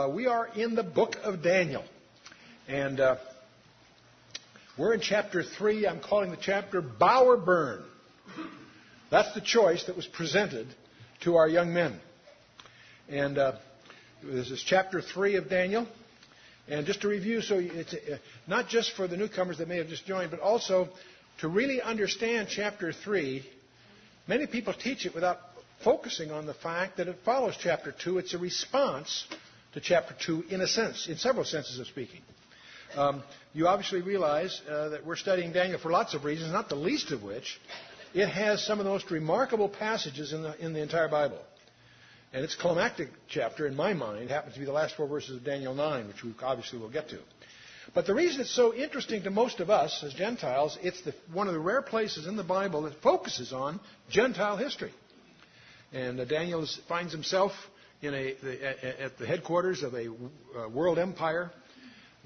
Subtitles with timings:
[0.00, 1.84] Uh, we are in the book of Daniel.
[2.68, 3.16] And uh,
[4.78, 5.86] we're in chapter 3.
[5.86, 7.82] I'm calling the chapter Bow or Burn.
[9.10, 10.68] That's the choice that was presented
[11.24, 12.00] to our young men.
[13.10, 13.56] And uh,
[14.24, 15.86] this is chapter 3 of Daniel.
[16.66, 19.88] And just to review, so it's uh, not just for the newcomers that may have
[19.88, 20.88] just joined, but also
[21.40, 23.44] to really understand chapter 3.
[24.26, 25.40] Many people teach it without
[25.84, 28.16] focusing on the fact that it follows chapter 2.
[28.16, 29.26] It's a response
[29.74, 32.20] to chapter 2 in a sense, in several senses of speaking.
[32.96, 36.74] Um, you obviously realize uh, that we're studying Daniel for lots of reasons, not the
[36.74, 37.60] least of which
[38.12, 41.38] it has some of the most remarkable passages in the, in the entire Bible.
[42.32, 45.44] And its climactic chapter, in my mind, happens to be the last four verses of
[45.44, 47.18] Daniel 9, which we obviously will get to.
[47.92, 51.48] But the reason it's so interesting to most of us as Gentiles, it's the, one
[51.48, 54.92] of the rare places in the Bible that focuses on Gentile history.
[55.92, 57.52] And uh, Daniel finds himself
[58.02, 61.50] in a, at the headquarters of a uh, world empire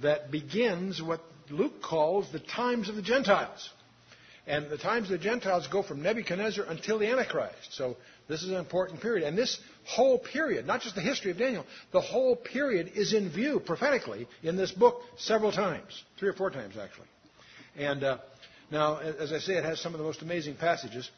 [0.03, 3.71] that begins what Luke calls the times of the Gentiles.
[4.47, 7.73] And the times of the Gentiles go from Nebuchadnezzar until the Antichrist.
[7.73, 7.97] So
[8.29, 9.27] this is an important period.
[9.27, 13.31] And this whole period, not just the history of Daniel, the whole period is in
[13.31, 17.07] view prophetically in this book several times, three or four times actually.
[17.77, 18.19] And uh,
[18.71, 21.11] now, as I say, it has some of the most amazing passages.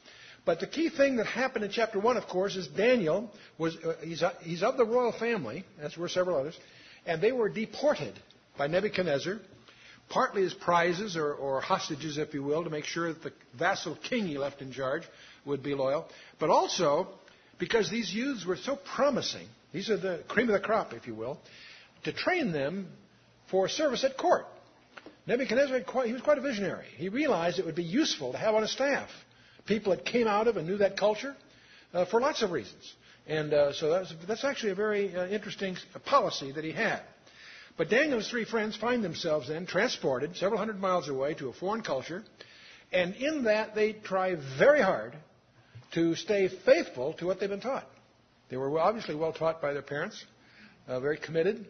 [0.46, 3.94] But the key thing that happened in chapter 1, of course, is Daniel was, uh,
[4.02, 6.56] he's, uh, he's of the royal family, as were several others,
[7.04, 8.14] and they were deported
[8.56, 9.40] by Nebuchadnezzar
[10.08, 13.98] partly as prizes or, or, hostages, if you will, to make sure that the vassal
[14.08, 15.02] king he left in charge
[15.44, 16.06] would be loyal,
[16.38, 17.08] but also
[17.58, 21.14] because these youths were so promising, these are the cream of the crop, if you
[21.16, 21.40] will,
[22.04, 22.86] to train them
[23.50, 24.46] for service at court.
[25.26, 26.86] Nebuchadnezzar, quite, he was quite a visionary.
[26.96, 29.08] He realized it would be useful to have on his staff
[29.66, 31.34] people that came out of and knew that culture
[31.92, 32.94] uh, for lots of reasons.
[33.26, 37.00] And uh, so that was, that's actually a very uh, interesting policy that he had.
[37.76, 41.82] But Daniel's three friends find themselves then transported several hundred miles away to a foreign
[41.82, 42.22] culture,
[42.92, 45.14] and in that they try very hard
[45.92, 47.86] to stay faithful to what they've been taught.
[48.48, 50.24] They were obviously well taught by their parents,
[50.88, 51.66] uh, very committed,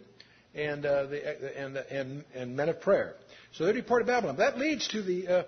[0.54, 3.14] and, uh, the, and, and, and, men of prayer.
[3.56, 4.36] So they deported Babylon.
[4.36, 5.42] That leads to the, uh,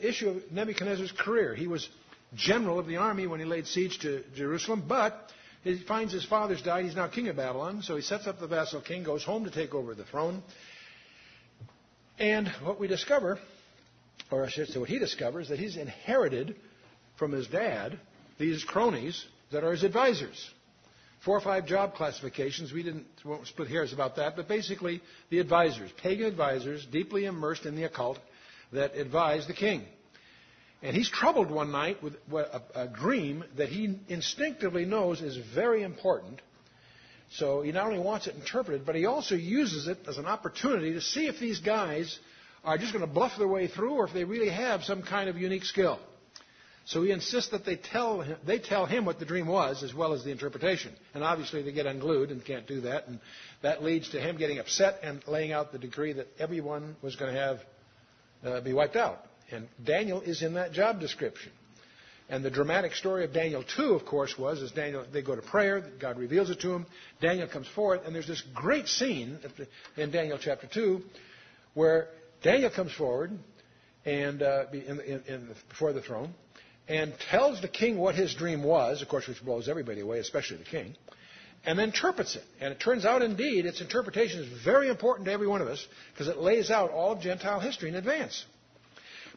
[0.00, 1.54] issue of Nebuchadnezzar's career.
[1.54, 1.88] He was
[2.34, 5.30] general of the army when he laid siege to Jerusalem, but
[5.62, 6.84] he finds his father's died.
[6.86, 7.82] He's now king of Babylon.
[7.82, 10.42] So he sets up the vassal king, goes home to take over the throne.
[12.18, 13.38] And what we discover,
[14.30, 16.56] or I should say what he discovers, that he's inherited
[17.18, 17.98] from his dad
[18.38, 20.50] these cronies that are his advisors.
[21.24, 22.72] Four or five job classifications.
[22.72, 27.66] We didn't won't split hairs about that, but basically the advisors, pagan advisors, deeply immersed
[27.66, 28.18] in the occult,
[28.72, 29.84] that advise the king.
[30.82, 35.82] And he's troubled one night with a, a, dream that he instinctively knows is very
[35.82, 36.40] important.
[37.32, 40.94] So he not only wants it interpreted, but he also uses it as an opportunity
[40.94, 42.18] to see if these guys
[42.64, 45.28] are just going to bluff their way through or if they really have some kind
[45.28, 46.00] of unique skill.
[46.86, 49.94] So he insists that they tell him, they tell him what the dream was as
[49.94, 50.92] well as the interpretation.
[51.14, 53.06] And obviously they get unglued and can't do that.
[53.06, 53.20] And
[53.62, 57.34] that leads to him getting upset and laying out the decree that everyone was going
[57.34, 57.60] to have
[58.44, 59.24] uh, be wiped out.
[59.50, 61.52] And Daniel is in that job description.
[62.28, 65.42] And the dramatic story of Daniel 2, of course, was as Daniel they go to
[65.42, 66.86] prayer, God reveals it to him.
[67.20, 69.40] Daniel comes forth, and there's this great scene
[69.96, 71.02] in Daniel chapter 2
[71.74, 72.08] where
[72.42, 73.32] Daniel comes forward
[74.04, 76.32] and uh, in, in, in, before the throne
[76.90, 80.56] and tells the king what his dream was, of course, which blows everybody away, especially
[80.56, 80.96] the king,
[81.64, 82.42] and then interprets it.
[82.60, 85.86] And it turns out, indeed, its interpretation is very important to every one of us
[86.12, 88.44] because it lays out all of Gentile history in advance.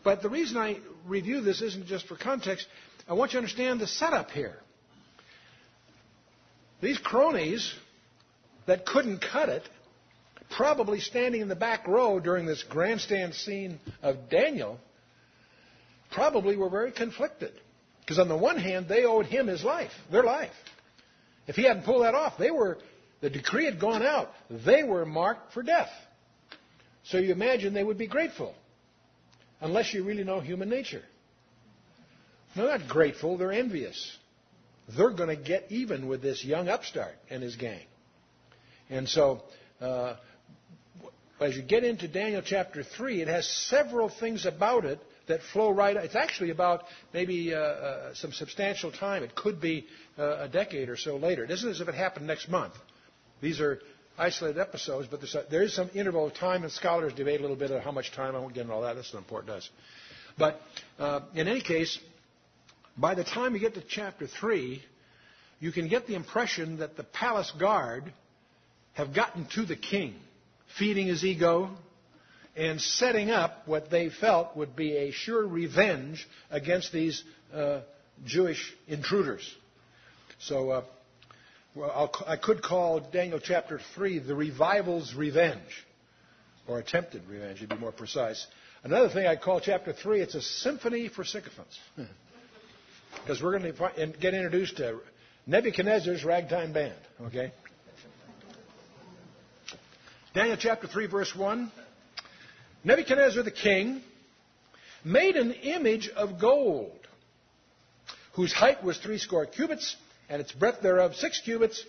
[0.04, 2.66] But the reason I review this isn't just for context.
[3.08, 4.58] I want you to understand the setup here.
[6.82, 7.72] These cronies
[8.66, 9.62] that couldn't cut it,
[10.50, 14.80] probably standing in the back row during this grandstand scene of Daniel,
[16.14, 17.52] probably were very conflicted.
[18.00, 20.52] Because on the one hand, they owed him his life, their life.
[21.48, 22.78] If he hadn't pulled that off, they were,
[23.22, 24.32] the decree had gone out.
[24.50, 25.90] They were marked for death.
[27.04, 28.56] So you imagine they would be grateful
[29.62, 31.04] unless you really know human nature.
[32.56, 34.18] They're not grateful, they're envious.
[34.96, 37.86] They're going to get even with this young upstart and his gang.
[38.90, 39.42] And so,
[39.82, 40.16] uh,
[41.40, 45.72] as you get into Daniel chapter 3, it has several things about it that flow
[45.72, 45.96] right.
[45.96, 46.84] It's actually about
[47.14, 49.24] maybe uh, uh, some substantial time.
[49.24, 49.86] It could be
[50.18, 51.44] uh, a decade or so later.
[51.44, 52.74] It isn't as if it happened next month.
[53.42, 53.80] These are
[54.18, 57.42] isolated episodes, but there's a, there is some interval of time, and scholars debate a
[57.42, 58.36] little bit of how much time.
[58.36, 58.96] I won't get into all that.
[58.96, 59.70] That's not important to us.
[60.38, 60.60] But
[61.00, 62.00] uh, in any case,
[62.98, 64.82] by the time you get to chapter 3,
[65.60, 68.12] you can get the impression that the palace guard
[68.94, 70.16] have gotten to the king,
[70.78, 71.72] feeding his ego
[72.56, 77.24] and setting up what they felt would be a sure revenge against these
[77.54, 77.82] uh,
[78.26, 79.50] Jewish intruders.
[80.40, 80.84] So, uh,
[81.76, 85.86] well, I'll, i could call Daniel chapter 3 the revival's revenge,
[86.68, 88.46] or attempted revenge, to be more precise.
[88.84, 91.80] Another thing I call chapter 3, it's a symphony for sycophants.
[93.24, 95.00] Because we're going to get introduced to
[95.48, 96.96] Nebuchadnezzar's ragtime band,
[97.28, 97.52] okay?
[100.34, 101.72] Daniel chapter 3, verse 1.
[102.84, 104.02] Nebuchadnezzar the king
[105.06, 107.00] made an image of gold,
[108.34, 109.96] whose height was three score cubits,
[110.30, 111.84] and its breadth thereof six cubits.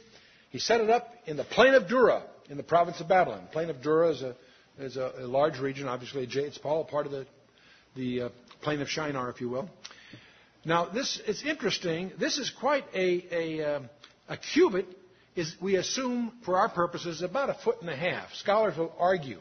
[0.51, 3.43] He set it up in the plain of Dura, in the province of Babylon.
[3.47, 4.37] The plain of Dura is a,
[4.79, 6.29] is a, a large region, obviously.
[6.31, 7.27] It's all part of the,
[7.97, 8.29] the uh,
[8.63, 9.69] plain of Shinar, if you will.
[10.65, 12.13] Now, this is interesting.
[12.19, 13.91] This is quite a, a, um,
[14.29, 14.87] a cubit.
[15.37, 18.33] Is we assume, for our purposes, about a foot and a half.
[18.35, 19.41] Scholars will argue.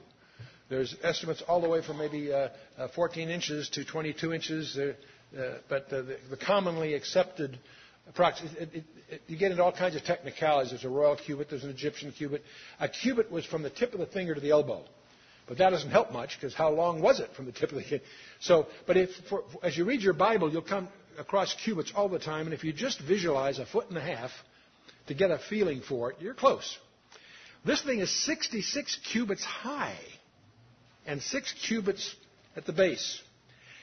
[0.74, 2.50] There's estimates all the way from maybe uh,
[2.80, 4.94] uh, 14 inches to 22 inches, uh,
[5.70, 7.60] but the, the, commonly accepted
[8.10, 8.84] approximate.
[9.28, 10.72] you get into all kinds of technicalities.
[10.72, 12.42] There's a royal cubit, there's an Egyptian cubit.
[12.80, 14.84] A cubit was from the tip of the finger to the elbow.
[15.48, 17.84] But that doesn't help much because how long was it from the tip of the
[17.84, 18.04] finger?
[18.40, 20.88] So, but if, for, as you read your Bible, you'll come
[21.20, 24.32] across cubits all the time, and if you just visualize a foot and a half
[25.06, 26.80] to get a feeling for it, you're close.
[27.64, 30.00] This thing is 66 cubits high
[31.06, 32.16] and 6 cubits
[32.56, 33.22] at the base.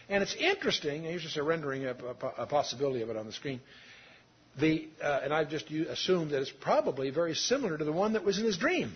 [0.08, 1.94] And it's interesting, here's just a rendering, a,
[2.38, 3.61] a possibility of it on the screen.
[4.58, 8.25] The, uh, and I've just assumed that it's probably very similar to the one that
[8.25, 8.93] was in his dream.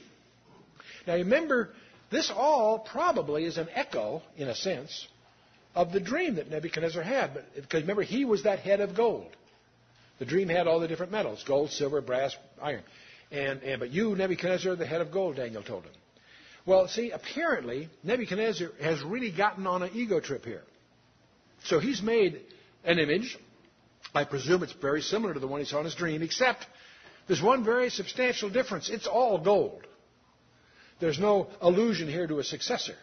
[1.06, 1.70] Now remember,
[2.10, 5.06] this all probably is an echo, in a sense,
[5.74, 7.34] of the dream that Nebuchadnezzar had.
[7.34, 9.36] But, because remember, he was that head of gold.
[10.18, 12.82] The dream had all the different metals gold, silver, brass, iron.
[13.30, 15.92] And, and, but you, Nebuchadnezzar, the head of gold, Daniel told him.
[16.66, 20.62] Well, see, apparently, Nebuchadnezzar has really gotten on an ego trip here.
[21.64, 22.40] So he's made
[22.84, 23.36] an image.
[24.14, 26.66] I presume it's very similar to the one he saw in his dream, except
[27.26, 28.88] there's one very substantial difference.
[28.88, 29.86] It's all gold.
[31.00, 32.94] There's no allusion here to a successor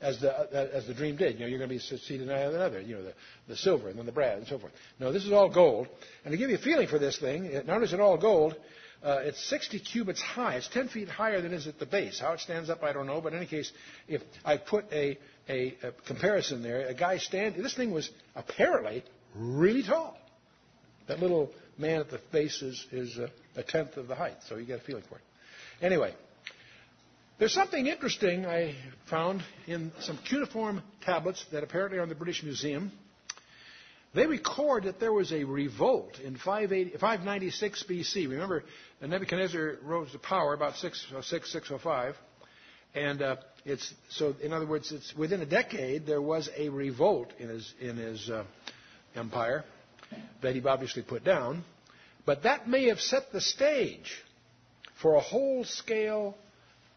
[0.00, 1.34] as the, uh, as the dream did.
[1.34, 3.14] You know, you're going to be succeeded another, you know, the,
[3.46, 4.72] the silver and then the brass and so forth.
[4.98, 5.88] No, this is all gold.
[6.24, 8.56] And to give you a feeling for this thing, not only is it all gold,
[9.02, 10.56] uh, it's 60 cubits high.
[10.56, 12.18] It's 10 feet higher than it is at the base.
[12.18, 13.20] How it stands up, I don't know.
[13.20, 13.70] But in any case,
[14.08, 15.18] if I put a,
[15.48, 19.04] a, a comparison there, a guy standing, this thing was apparently
[19.36, 20.18] really tall.
[21.06, 24.56] That little man at the base is, is a, a tenth of the height, so
[24.56, 25.22] you get a feeling for it.
[25.80, 26.12] Anyway,
[27.38, 28.74] there's something interesting I
[29.08, 32.90] found in some cuneiform tablets that apparently are in the British Museum.
[34.18, 38.28] They record that there was a revolt in 596 BC.
[38.28, 38.64] Remember,
[39.00, 42.16] Nebuchadnezzar rose to power about 606, 605.
[42.96, 47.32] And uh, it's, so, in other words, it's within a decade there was a revolt
[47.38, 48.42] in his, in his uh,
[49.14, 49.64] empire
[50.42, 51.62] that he obviously put down.
[52.26, 54.10] But that may have set the stage
[55.00, 56.36] for a whole scale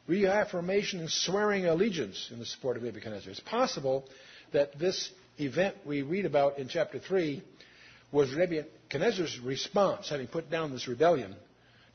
[0.08, 3.30] reaffirmation and swearing allegiance in the support of Nebuchadnezzar.
[3.30, 4.06] It's possible
[4.54, 7.42] that this event we read about in chapter 3
[8.12, 11.36] was Nebuchadnezzar's response, having put down this rebellion,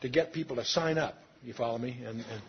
[0.00, 1.14] to get people to sign up.
[1.42, 1.98] You follow me?
[2.04, 2.42] And, and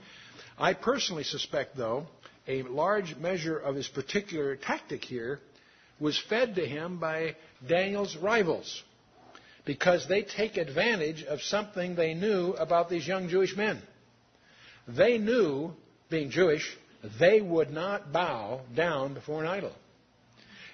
[0.57, 2.07] I personally suspect, though,
[2.47, 5.39] a large measure of his particular tactic here
[5.99, 7.35] was fed to him by
[7.67, 8.83] Daniel's rivals
[9.65, 13.81] because they take advantage of something they knew about these young Jewish men.
[14.87, 15.73] They knew,
[16.09, 16.77] being Jewish,
[17.19, 19.73] they would not bow down before an idol.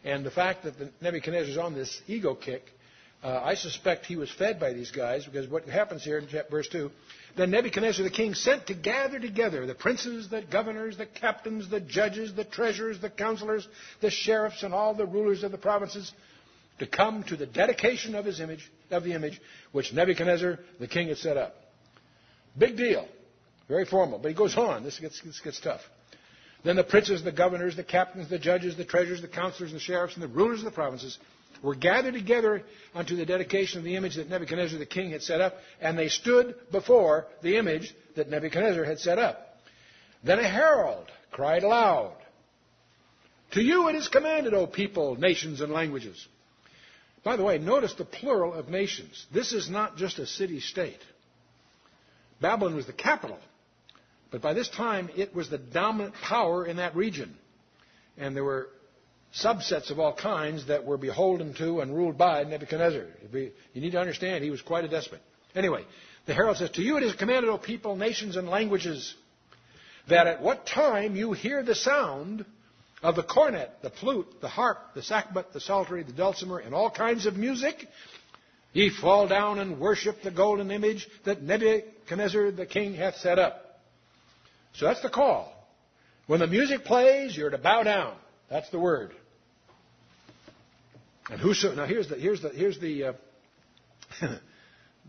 [0.03, 2.63] And the fact that the Nebuchadnezzar is on this ego kick,
[3.24, 6.67] uh, I suspect he was fed by these guys because what happens here in verse
[6.67, 6.91] 2
[7.36, 11.79] then Nebuchadnezzar the king sent to gather together the princes, the governors, the captains, the
[11.79, 13.67] judges, the treasurers, the counselors,
[14.01, 16.12] the sheriffs, and all the rulers of the provinces
[16.79, 19.41] to come to the dedication of his image, of the image
[19.72, 21.55] which Nebuchadnezzar the king had set up.
[22.57, 23.07] Big deal.
[23.67, 24.19] Very formal.
[24.19, 24.83] But he goes on.
[24.83, 25.81] This gets, this gets tough.
[26.63, 30.15] Then the princes, the governors, the captains, the judges, the treasurers, the counselors, the sheriffs,
[30.15, 31.17] and the rulers of the provinces
[31.62, 35.41] were gathered together unto the dedication of the image that Nebuchadnezzar the king had set
[35.41, 39.58] up, and they stood before the image that Nebuchadnezzar had set up.
[40.24, 42.15] Then a herald cried aloud,
[43.51, 46.27] To you it is commanded, O people, nations, and languages.
[47.24, 49.25] By the way, notice the plural of nations.
[49.34, 51.00] This is not just a city state.
[52.41, 53.39] Babylon was the capital.
[54.33, 57.35] But by this time, it was the dominant power in that region.
[58.17, 58.67] And there were
[59.31, 63.05] subsets of all kinds that were beholden to and ruled by Nebuchadnezzar.
[63.31, 65.21] You need to understand, he was quite a despot.
[65.53, 65.85] Anyway,
[66.25, 69.13] the herald says, To you it is commanded, O people, nations, and languages,
[70.09, 72.43] that at what time you hear the sound
[73.03, 76.89] of the cornet, the flute, the harp, the sackbut, the psaltery, the dulcimer, and all
[76.89, 77.87] kinds of music,
[78.71, 83.62] ye fall down and worship the golden image that Nebuchadnezzar the king hath set up.
[84.74, 85.51] So that's the call.
[86.27, 88.15] When the music plays, you're to bow down.
[88.50, 89.12] That's the word.
[91.30, 93.13] And whoso now here's the here's the here's the, uh,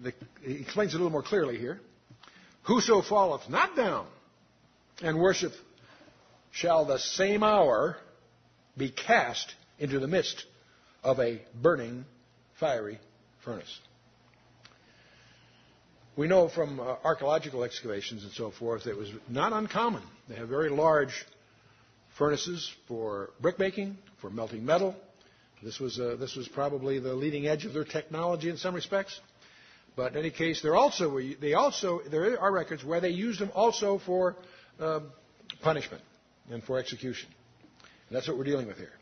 [0.03, 1.81] the he explains it a little more clearly here.
[2.65, 4.07] Whoso falleth not down
[5.03, 5.57] and worshipeth
[6.53, 7.97] shall the same hour
[8.77, 10.45] be cast into the midst
[11.03, 12.05] of a burning
[12.61, 13.01] fiery
[13.45, 13.79] furnace.
[16.17, 20.03] We know from uh, archaeological excavations and so forth that it was not uncommon.
[20.29, 21.27] They have very large
[22.17, 24.95] furnaces for brickmaking, for melting metal.
[25.63, 29.19] This was, uh, this was probably the leading edge of their technology in some respects.
[29.97, 33.51] But in any case, there also they also there are records where they used them
[33.55, 34.37] also for
[34.81, 35.01] uh,
[35.63, 36.03] punishment
[36.51, 37.29] and for execution.
[38.09, 38.93] And that's what we're dealing with here.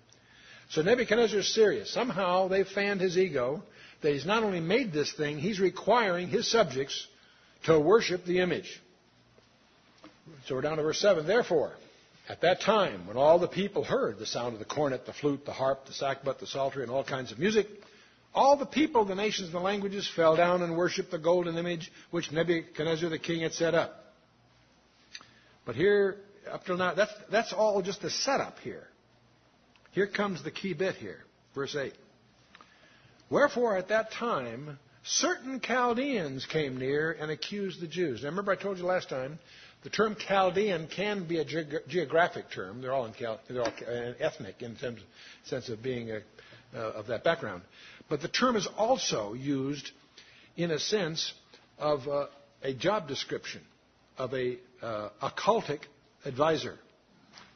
[0.69, 1.93] So Nebuchadnezzar is serious.
[1.93, 3.63] Somehow they've fanned his ego
[4.03, 7.07] that he's not only made this thing, he's requiring his subjects
[7.65, 8.81] to worship the image.
[10.47, 11.27] So we're down to verse 7.
[11.27, 11.73] Therefore,
[12.29, 15.45] at that time, when all the people heard the sound of the cornet, the flute,
[15.45, 17.67] the harp, the sackbut, the psaltery, and all kinds of music,
[18.35, 21.93] all the people, the nations, and the languages fell down and worshipped the golden image
[22.11, 24.15] which Nebuchadnezzar the king had set up.
[25.65, 26.17] But here
[26.51, 28.89] up till now, that's, that's all just a setup here.
[29.93, 31.19] Here comes the key bit here.
[31.55, 31.93] Verse 8.
[33.33, 38.23] Wherefore at that time, certain Chaldeans came near and accused the Jews.
[38.23, 39.39] Now remember I told you last time,
[39.85, 42.83] the term Chaldean can be a ge- geographic term.
[42.83, 45.01] They're all, in Cal- they're all uh, ethnic in terms
[45.45, 46.21] sense of being a,
[46.77, 47.63] uh, of that background.
[48.11, 49.91] But the term is also used
[50.59, 51.33] in a sense
[51.79, 52.27] of uh,
[52.63, 53.63] a job description
[54.19, 55.81] of a uh, occultic
[56.27, 56.79] advisor.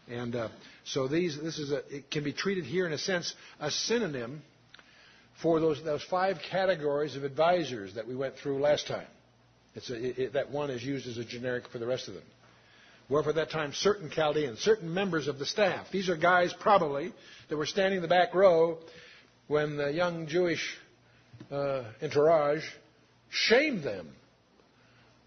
[0.08, 0.48] And uh,
[0.84, 4.40] so these, this is a, it can be treated here in a sense a synonym
[5.42, 9.06] for those, those five categories of advisors that we went through last time.
[9.76, 12.22] A, it, that one is used as a generic for the rest of them.
[13.08, 17.12] Wherefore, at that time, certain Chaldeans, certain members of the staff, these are guys probably
[17.48, 18.78] that were standing in the back row
[19.46, 20.76] when the young Jewish
[21.52, 22.64] uh, entourage
[23.30, 24.10] shamed them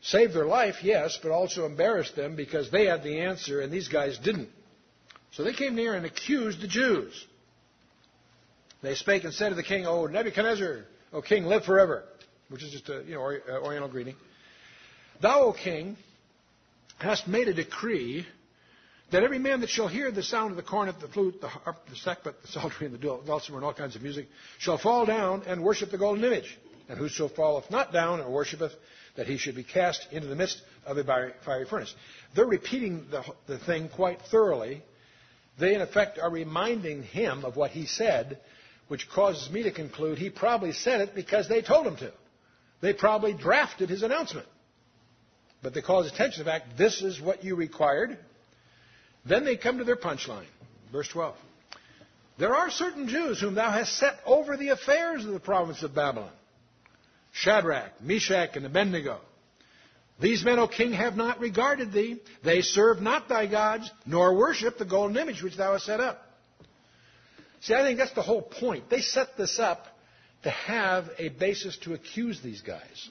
[0.02, 3.90] Saved their life, yes, but also embarrassed them because they had the answer and these
[3.90, 4.50] guys didn't.
[5.32, 7.26] So they came near and accused the Jews.
[8.82, 12.04] They spake and said to the king, O Nebuchadnezzar, O king, live forever,
[12.50, 14.16] which is just a you know, uh, oriental greeting.
[15.22, 15.98] Thou, O king,
[17.00, 18.26] hast made a decree
[19.12, 21.78] that every man that shall hear the sound of the cornet, the flute, the harp,
[21.90, 24.28] the sackbut, the psaltery, and the dulcimer, and all kinds of music,
[24.60, 26.58] shall fall down and worship the golden image.
[26.88, 28.72] And whoso falleth not down or worshipeth
[29.16, 31.94] that he should be cast into the midst of a fiery furnace.
[32.36, 34.84] They're repeating the, the thing quite thoroughly.
[35.60, 38.40] They, in effect, are reminding him of what he said,
[38.90, 42.12] which causes me to conclude he probably said it because they told him to.
[42.82, 44.48] They probably drafted his announcement.
[45.62, 48.18] But they call his attention to the fact this is what you required.
[49.26, 50.48] Then they come to their punchline.
[50.92, 51.36] Verse 12.
[52.40, 55.94] There are certain Jews whom thou hast set over the affairs of the province of
[55.94, 56.32] Babylon
[57.32, 59.20] Shadrach, Meshach, and Abednego.
[60.20, 62.20] These men, O king, have not regarded thee.
[62.44, 66.29] They serve not thy gods, nor worship the golden image which thou hast set up.
[67.62, 68.90] See, I think that's the whole point.
[68.90, 69.86] They set this up
[70.44, 73.10] to have a basis to accuse these guys.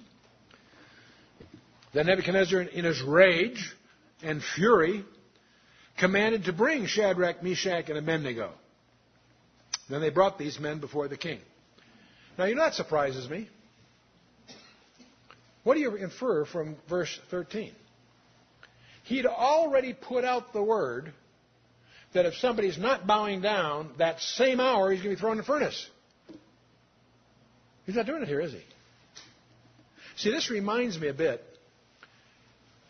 [1.93, 3.75] Then Nebuchadnezzar, in his rage
[4.23, 5.05] and fury,
[5.99, 8.53] commanded to bring Shadrach, Meshach, and Abednego.
[9.91, 11.41] Then they brought these men before the king.
[12.39, 13.49] Now, you know that surprises me.
[15.65, 17.73] What do you infer from verse 13?
[19.05, 21.13] He'd already put out the word
[22.15, 25.39] that if somebody's not bowing down, that same hour he's going to be thrown in
[25.39, 25.89] the furnace.
[27.85, 28.63] He's not doing it here, is he?
[30.17, 31.43] See, this reminds me a bit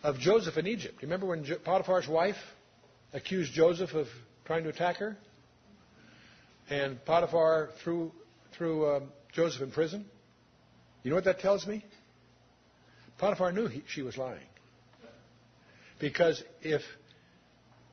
[0.03, 1.03] of Joseph in Egypt.
[1.03, 2.37] Remember when Potiphar's wife
[3.13, 4.07] accused Joseph of
[4.47, 5.17] trying to attack her?
[6.71, 8.13] And Potiphar threw,
[8.57, 10.05] threw um, Joseph in prison?
[11.03, 11.85] You know what that tells me?
[13.19, 14.47] Potiphar knew he, she was lying.
[15.99, 16.83] Because if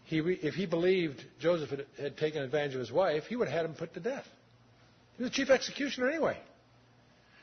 [0.06, 3.58] he, if he believed Joseph had, had taken advantage of his wife, he would have
[3.58, 4.26] had him put to death.
[5.18, 6.38] He was chief executioner anyway.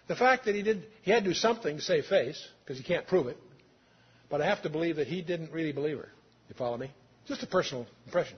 [0.09, 2.85] The fact that he did, he had to do something to save face, because he
[2.85, 3.37] can't prove it.
[4.29, 6.09] But I have to believe that he didn't really believe her.
[6.49, 6.91] You follow me?
[7.27, 8.37] Just a personal impression.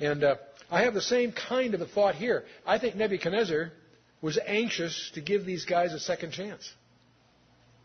[0.00, 0.36] And uh,
[0.70, 2.44] I have the same kind of a thought here.
[2.66, 3.72] I think Nebuchadnezzar
[4.20, 6.68] was anxious to give these guys a second chance.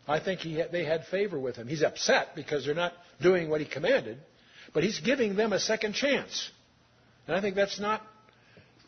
[0.08, 1.68] I think he they had favor with him.
[1.68, 4.18] He's upset because they're not doing what he commanded,
[4.72, 6.50] but he's giving them a second chance.
[7.26, 8.02] And I think that's not,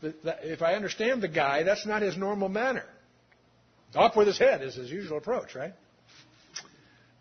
[0.01, 2.85] if I understand the guy, that's not his normal manner.
[3.95, 5.73] Off with his head is his usual approach, right?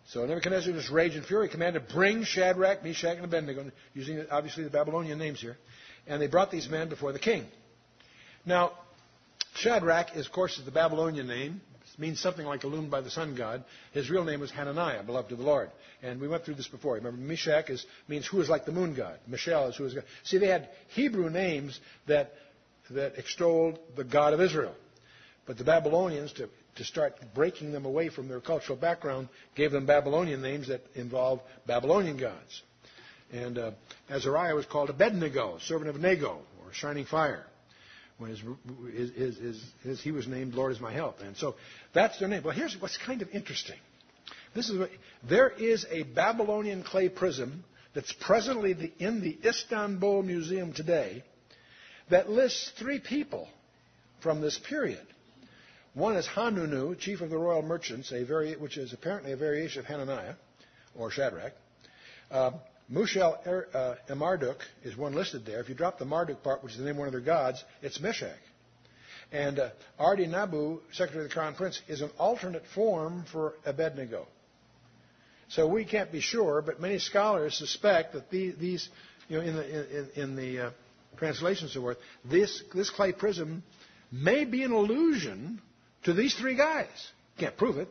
[0.09, 4.64] So Nebuchadnezzar, in his rage and fury, commanded, Bring Shadrach, Meshach, and Abednego, using obviously
[4.64, 5.57] the Babylonian names here.
[6.07, 7.47] And they brought these men before the king.
[8.45, 8.73] Now,
[9.54, 11.61] Shadrach, is, of course, is the Babylonian name.
[12.02, 13.62] Means something like illumined by the sun god.
[13.92, 15.71] His real name was Hananiah, beloved of the Lord.
[16.02, 16.97] And we went through this before.
[16.97, 19.21] Remember, Meshach is, means who is like the moon god.
[19.28, 20.02] Mishael is who is God.
[20.25, 21.78] See, they had Hebrew names
[22.09, 22.32] that,
[22.90, 24.75] that extolled the God of Israel.
[25.47, 29.87] But the Babylonians, to, to start breaking them away from their cultural background, gave them
[29.87, 32.62] Babylonian names that involved Babylonian gods.
[33.32, 33.71] And uh,
[34.11, 37.47] Azariah was called Abednego, servant of Nego, or shining fire
[38.23, 41.21] when his, his, his, his, he was named Lord is my help.
[41.21, 41.57] And so
[41.93, 42.43] that's their name.
[42.43, 43.79] Well, here's what's kind of interesting.
[44.55, 44.91] This is what,
[45.29, 47.64] there is a Babylonian clay prism
[47.95, 51.25] that's presently the, in the Istanbul Museum today
[52.11, 53.49] that lists three people
[54.23, 55.07] from this period.
[55.95, 59.87] One is Hanunu, chief of the royal merchants, vari- which is apparently a variation of
[59.87, 60.35] Hananiah
[60.95, 61.52] or Shadrach.
[62.31, 62.52] Uh,
[62.93, 63.69] Mushel er,
[64.09, 65.61] uh, Marduk is one listed there.
[65.61, 67.65] If you drop the Marduk part, which is the name of one of their gods,
[67.81, 68.37] it's Meshach.
[69.31, 74.26] And uh, Ardi Nabu, secretary of the crown prince, is an alternate form for Abednego.
[75.49, 78.89] So we can't be sure, but many scholars suspect that these, these
[79.28, 80.71] you know, in the, in, in the uh,
[81.17, 83.63] translations so forth, this, this clay prism
[84.11, 85.63] may be an allusion
[86.05, 86.89] to these three guys.
[87.39, 87.89] Can't prove it,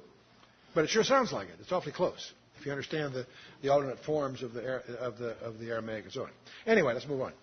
[0.76, 1.56] but it sure sounds like it.
[1.60, 3.26] It's awfully close if you understand the,
[3.62, 4.62] the alternate forms of the,
[5.00, 6.30] of, the, of the Aramaic and so on.
[6.66, 7.34] Anyway, let's move on.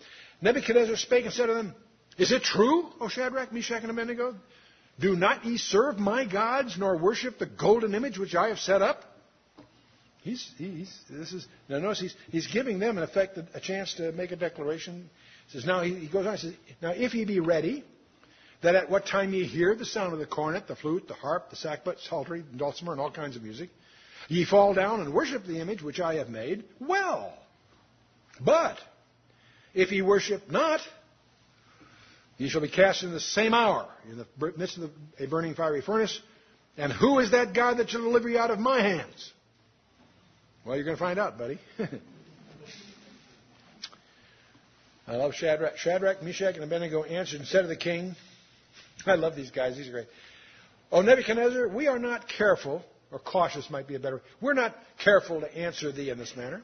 [0.41, 1.75] Nebuchadnezzar spake and said to them,
[2.17, 4.37] Is it true, O Shadrach, Meshach, and Abednego?
[5.01, 8.81] Do not ye serve my gods, nor worship the golden image which I have set
[8.81, 9.05] up?
[10.23, 14.13] He's, he's, this is, now notice he's, he's giving them, in effect, a, chance to
[14.13, 15.09] make a declaration.
[15.47, 17.85] He says, now, he, he goes on, he says, now if ye be ready,
[18.63, 21.51] that at what time ye hear the sound of the cornet, the flute, the harp,
[21.51, 23.71] the sackbut, psaltery, dulcimer, and all kinds of music,
[24.27, 27.33] Ye fall down and worship the image which I have made, well.
[28.41, 28.79] But
[29.75, 30.81] if ye worship not,
[32.37, 34.27] ye shall be cast in the same hour, in the
[34.57, 36.21] midst of a burning fiery furnace.
[36.77, 39.33] And who is that God that shall deliver you out of my hands?
[40.65, 41.59] Well, you're going to find out, buddy.
[45.07, 45.79] I love Shadrach.
[45.79, 48.15] Shadrach, Meshach, and Abednego answered and said to the king,
[49.07, 49.77] I love these guys.
[49.77, 50.09] These are great.
[50.93, 54.21] Oh, Nebuchadnezzar, we are not careful or cautious might be a better.
[54.41, 56.63] We're not careful to answer thee in this manner.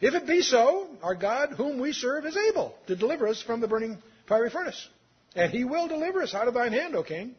[0.00, 3.60] If it be so, our God, whom we serve, is able to deliver us from
[3.60, 4.88] the burning fiery furnace.
[5.34, 7.34] And he will deliver us out of thine hand, O king.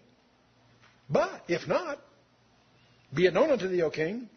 [1.10, 2.00] But if not,
[3.14, 4.30] be it known unto thee, O king,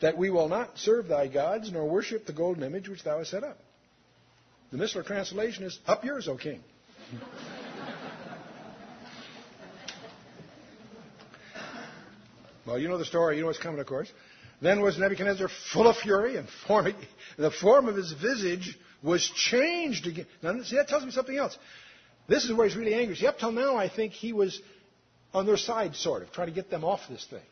[0.00, 3.30] that we will not serve thy gods, nor worship the golden image which thou hast
[3.30, 3.58] set up.
[4.70, 6.62] The Missler translation is, Up yours, O king.
[12.66, 13.36] Well, you know the story.
[13.36, 14.10] You know what's coming, of course.
[14.60, 16.94] Then was Nebuchadnezzar full of fury, and forming,
[17.38, 20.26] the form of his visage was changed again.
[20.42, 21.56] Now, see, that tells me something else.
[22.28, 23.14] This is where he's really angry.
[23.16, 24.60] See, up till now, I think he was
[25.32, 27.42] on their side, sort of, trying to get them off this thing.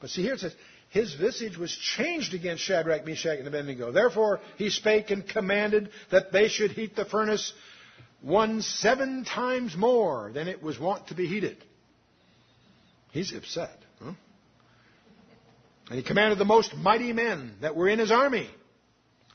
[0.00, 0.54] But see, here it says,
[0.90, 3.92] his visage was changed against Shadrach, Meshach, and Abednego.
[3.92, 7.54] Therefore, he spake and commanded that they should heat the furnace
[8.20, 11.56] one seven times more than it was wont to be heated.
[13.12, 13.81] He's upset.
[15.92, 18.48] And he commanded the most mighty men that were in his army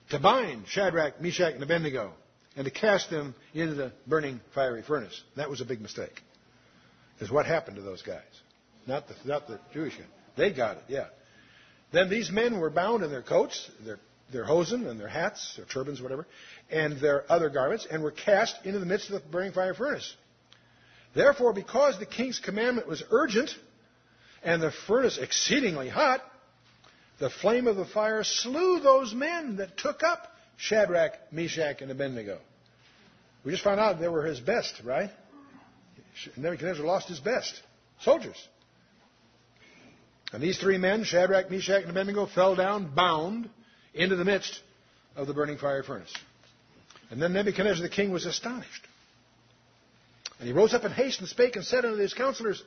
[0.10, 2.14] to bind Shadrach, Meshach, and Abednego
[2.56, 5.22] and to cast them into the burning fiery furnace.
[5.36, 6.20] That was a big mistake.
[7.14, 8.24] Because what happened to those guys?
[8.88, 10.08] Not the, not the Jewish guys.
[10.36, 11.10] They got it, yeah.
[11.92, 14.00] Then these men were bound in their coats, their,
[14.34, 16.26] their hosen and their hats, their turbans, whatever,
[16.72, 20.12] and their other garments, and were cast into the midst of the burning fire furnace.
[21.14, 23.52] Therefore, because the king's commandment was urgent,
[24.42, 26.24] and the furnace exceedingly hot,
[27.20, 32.40] the flame of the fire slew those men that took up Shadrach, Meshach, and Abednego.
[33.44, 35.10] We just found out they were his best, right?
[36.36, 37.62] Nebuchadnezzar lost his best
[38.02, 38.36] soldiers.
[40.34, 43.50] And these three men, Shadrach, Meshach, and Abednego, fell down bound
[43.94, 44.60] into the midst
[45.16, 46.14] of the burning fire furnace.
[47.10, 48.86] And then Nebuchadnezzar the king was astonished.
[50.40, 52.62] And he rose up in haste and spake and said unto his counselors,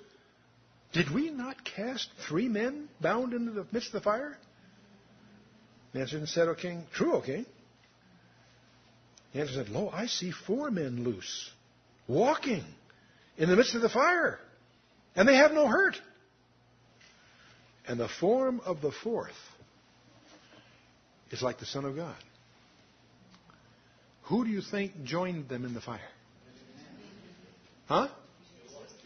[0.92, 4.36] did we not cast three men bound into the midst of the fire?
[5.92, 7.46] The answer said, O king, True, O king.
[9.32, 11.50] The answer said, Lo, I see four men loose,
[12.08, 12.64] walking
[13.36, 14.38] in the midst of the fire,
[15.14, 15.96] and they have no hurt.
[17.86, 19.30] And the form of the fourth
[21.30, 22.16] is like the Son of God.
[24.24, 26.00] Who do you think joined them in the fire?
[27.86, 28.08] Huh?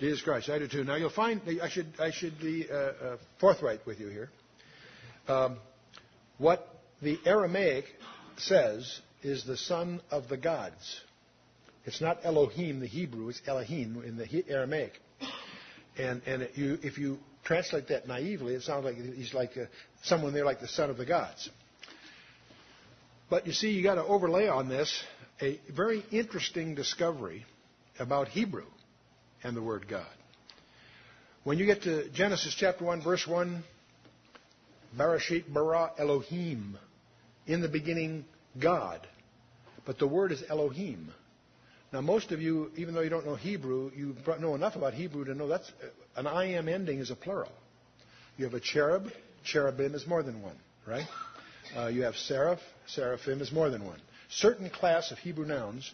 [0.01, 0.49] Jesus Christ.
[0.49, 0.85] I do too.
[0.85, 4.31] Now you'll find I should I should be uh, uh, forthright with you here.
[5.29, 5.59] Um,
[6.39, 6.69] what
[7.01, 7.85] the Aramaic
[8.37, 11.01] says is the son of the gods.
[11.85, 13.29] It's not Elohim, the Hebrew.
[13.29, 14.93] It's Elohim in the Aramaic.
[15.97, 19.69] And and it, you, if you translate that naively, it sounds like he's like a,
[20.03, 21.49] someone there like the son of the gods.
[23.31, 25.03] But you see, you got to overlay on this
[25.41, 27.45] a very interesting discovery
[27.99, 28.67] about Hebrew
[29.45, 30.07] and the word God.
[31.45, 33.63] When you get to Genesis chapter 1, verse 1,
[34.99, 36.79] Bereshit bara Elohim.
[37.47, 38.25] In the beginning,
[38.59, 39.07] God.
[39.85, 41.13] But the word is Elohim.
[41.93, 45.27] Now, most of you, even though you don't know Hebrew, you know enough about Hebrew
[45.27, 45.71] to know that's
[46.17, 47.53] an I am ending is a plural.
[48.37, 49.09] You have a cherub,
[49.45, 51.07] cherubim is more than one, right?
[51.77, 54.01] Uh, you have seraph, seraphim is more than one.
[54.29, 55.93] Certain class of Hebrew nouns,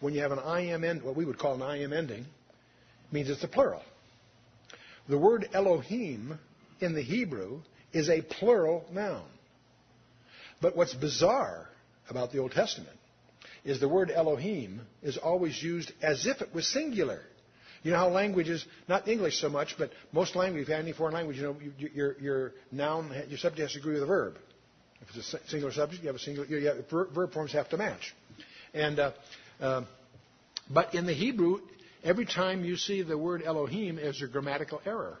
[0.00, 2.24] when you have an I am end, what we would call an I am ending,
[3.14, 3.82] means it's a plural.
[5.08, 6.38] The word Elohim
[6.80, 7.60] in the Hebrew
[7.92, 9.24] is a plural noun.
[10.60, 11.68] But what's bizarre
[12.10, 12.96] about the Old Testament
[13.64, 17.20] is the word Elohim is always used as if it was singular.
[17.84, 21.36] You know how languages, not English so much, but most languages, if any foreign language,
[21.36, 24.36] you know, your, your noun, your subject has to agree with the verb.
[25.02, 27.76] If it's a singular subject, you have a singular, you have, verb forms have to
[27.76, 28.14] match.
[28.72, 29.12] And, uh,
[29.60, 29.84] uh,
[30.68, 31.60] but in the Hebrew,
[32.04, 35.18] every time you see the word Elohim, there's a grammatical error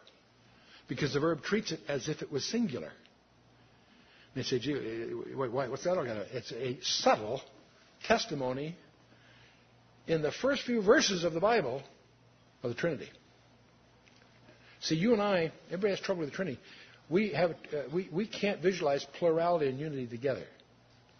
[0.86, 2.92] because the verb treats it as if it was singular.
[4.34, 4.74] And they say, gee,
[5.34, 7.40] wait, what's that all got It's a subtle
[8.06, 8.76] testimony
[10.06, 11.82] in the first few verses of the Bible
[12.62, 13.08] of the Trinity.
[14.80, 16.60] See, you and I, everybody has trouble with the Trinity.
[17.08, 20.44] We, have, uh, we, we can't visualize plurality and unity together.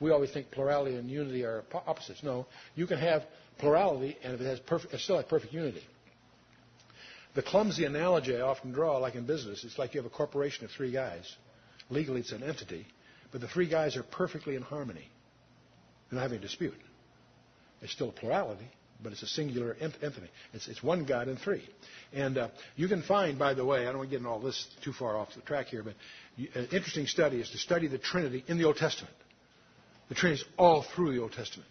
[0.00, 2.22] We always think plurality and unity are opposites.
[2.22, 3.22] No, you can have
[3.58, 5.82] plurality and if it has perfect, it still has perfect unity.
[7.34, 10.64] The clumsy analogy I often draw, like in business, it's like you have a corporation
[10.64, 11.34] of three guys.
[11.90, 12.86] Legally, it's an entity,
[13.32, 15.08] but the three guys are perfectly in harmony.
[16.08, 16.74] They're not having a dispute.
[17.82, 18.68] It's still a plurality,
[19.02, 20.30] but it's a singular entity.
[20.52, 21.68] It's, it's one God in three.
[22.12, 24.40] And uh, you can find, by the way, I don't want to get in all
[24.40, 25.94] this too far off the track here, but
[26.54, 29.14] an interesting study is to study the Trinity in the Old Testament.
[30.08, 31.68] The Trinity is all through the Old Testament.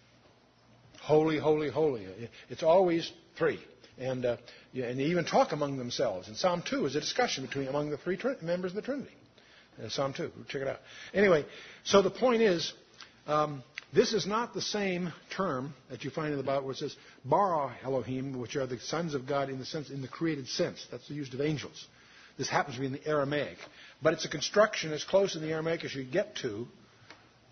[1.04, 2.06] Holy, holy, holy.
[2.48, 3.60] It's always three.
[3.98, 4.38] And, uh,
[4.72, 6.28] and they even talk among themselves.
[6.28, 9.12] And Psalm 2 is a discussion between among the three members of the Trinity.
[9.78, 10.32] Uh, Psalm 2.
[10.48, 10.80] Check it out.
[11.12, 11.44] Anyway,
[11.84, 12.72] so the point is,
[13.26, 13.62] um,
[13.92, 16.96] this is not the same term that you find in the Bible where it says
[17.22, 20.86] bara Elohim, which are the sons of God in the sense in the created sense.
[20.90, 21.86] That's the use of angels.
[22.38, 23.58] This happens to be in the Aramaic,
[24.02, 26.66] but it's a construction as close in the Aramaic as you get to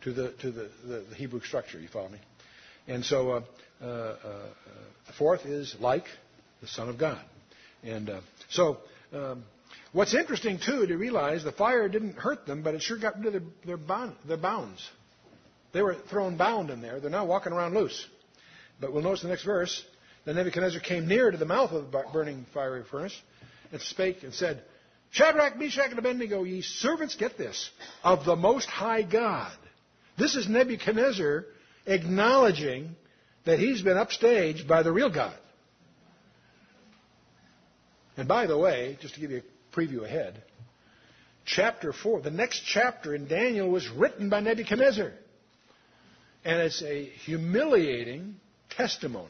[0.05, 1.79] to the to the, the, the Hebrew structure.
[1.79, 2.19] You follow me?
[2.89, 3.41] And so uh,
[3.83, 4.17] uh, uh,
[5.07, 6.05] the fourth is like
[6.61, 7.23] the Son of God.
[7.83, 8.11] And
[8.51, 8.79] so,
[9.13, 9.45] um,
[9.93, 13.27] what's interesting too to realize the fire didn't hurt them, but it sure got rid
[13.27, 14.89] of their, their, bond, their bounds.
[15.73, 17.01] They were thrown bound in there.
[17.01, 18.07] They're now walking around loose.
[18.81, 19.85] But we'll notice the next verse.
[20.25, 23.19] Then Nebuchadnezzar came near to the mouth of the burning fiery furnace
[23.73, 24.63] and spake and said,
[25.11, 27.71] Shadrach, Meshach, and Abednego, ye servants, get this,
[28.03, 29.53] of the Most High God.
[30.17, 31.47] This is Nebuchadnezzar
[31.87, 32.97] acknowledging
[33.45, 35.37] that he's been upstaged by the real God.
[38.17, 40.43] And by the way, just to give you a preview ahead,
[41.45, 45.13] chapter 4, the next chapter in Daniel was written by Nebuchadnezzar.
[46.45, 48.37] And it's a humiliating
[48.71, 49.29] testimony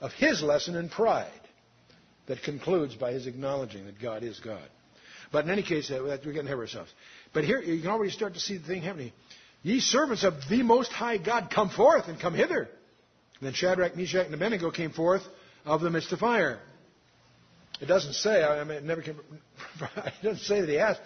[0.00, 1.30] of his lesson in pride
[2.26, 4.68] that concludes by his acknowledging that God is God.
[5.32, 6.92] But in any case, uh, we're getting ahead of ourselves.
[7.32, 9.12] But here you can already start to see the thing happening.
[9.66, 12.68] Ye servants of the Most High God, come forth and come hither.
[13.40, 15.22] And then Shadrach, Meshach, and Abednego came forth
[15.64, 16.60] of the midst of fire.
[17.80, 19.18] It doesn't say, I mean, it never came,
[19.80, 21.00] it doesn't say that he asked,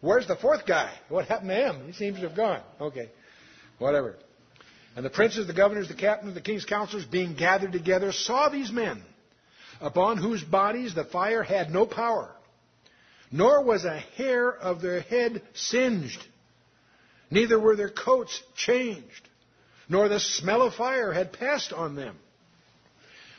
[0.00, 0.96] where's the fourth guy?
[1.08, 1.86] What happened to him?
[1.88, 2.60] He seems to have gone.
[2.80, 3.10] Okay,
[3.80, 4.14] whatever.
[4.94, 8.70] And the princes, the governors, the captains, the king's counselors, being gathered together, saw these
[8.70, 9.02] men,
[9.80, 12.30] upon whose bodies the fire had no power,
[13.32, 16.24] nor was a hair of their head singed,
[17.30, 19.28] neither were their coats changed,
[19.88, 22.16] nor the smell of fire had passed on them.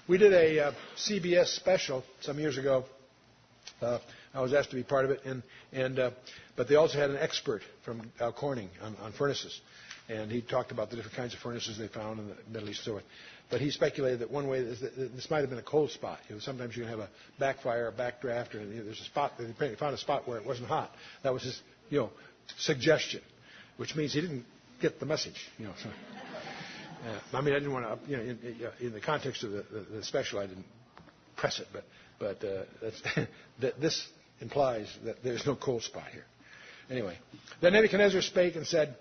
[0.07, 2.85] We did a uh, CBS special some years ago.
[3.81, 3.99] Uh,
[4.33, 6.11] I was asked to be part of it, and, and uh,
[6.55, 9.59] but they also had an expert from Corning on, on furnaces.
[10.07, 12.83] And he talked about the different kinds of furnaces they found in the Middle East.
[12.83, 12.99] So,
[13.49, 16.19] but he speculated that one way is that this might have been a cold spot.
[16.29, 19.05] You know, sometimes you can have a backfire, a backdraft, or you know, there's a
[19.05, 19.33] spot.
[19.39, 20.91] They found a spot where it wasn't hot.
[21.23, 22.09] That was his, you know,
[22.57, 23.21] suggestion,
[23.77, 24.45] which means he didn't
[24.81, 25.49] get the message.
[25.57, 25.73] You know.
[25.81, 29.51] So, uh, I mean, I didn't want to, you know, in, in the context of
[29.51, 30.65] the, the, the, special, I didn't
[31.35, 31.83] press it, but
[32.19, 33.25] but uh,
[33.61, 34.07] that this
[34.41, 36.25] implies that there's no cold spot here.
[36.89, 37.17] Anyway,
[37.61, 38.95] then Nebuchadnezzar spake and said,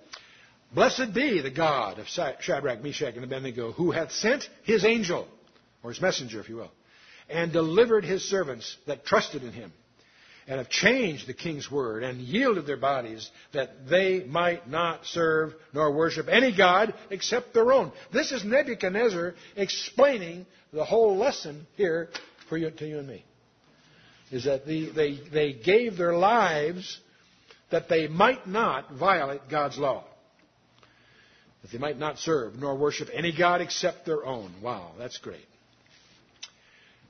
[0.75, 5.29] Blessed be the God of Shadrach, Meshach, and Abednego, who hath sent his angel,
[5.83, 6.73] or his messenger, if you will,
[7.29, 9.73] and delivered his servants that trusted in him,
[10.47, 15.55] and have changed the king's word, and yielded their bodies, that they might not serve
[15.73, 17.93] nor worship any god except their own.
[18.13, 22.09] This is Nebuchadnezzar explaining the whole lesson here
[22.49, 23.25] for you, to you and me.
[24.31, 27.01] Is that the, they, they gave their lives
[27.71, 30.05] that they might not violate God's law
[31.65, 34.53] that they might not serve nor worship any god except their own.
[34.63, 35.47] Wow, that's great.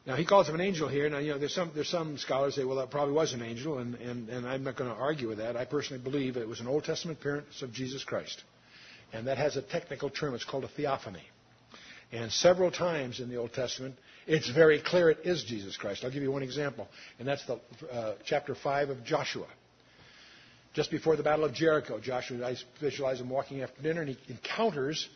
[0.06, 1.08] Now he calls him an angel here.
[1.08, 3.78] Now you know there's some there's some scholars say well that probably was an angel,
[3.78, 5.56] and and, and I'm not going to argue with that.
[5.56, 8.42] I personally believe it was an Old Testament appearance of Jesus Christ,
[9.12, 10.34] and that has a technical term.
[10.34, 11.22] It's called a theophany.
[12.12, 16.04] And several times in the Old Testament, it's very clear it is Jesus Christ.
[16.04, 16.86] I'll give you one example,
[17.18, 17.58] and that's the
[17.90, 19.46] uh, chapter five of Joshua.
[20.74, 24.32] Just before the Battle of Jericho, Joshua, I visualize him walking after dinner, and he
[24.32, 25.08] encounters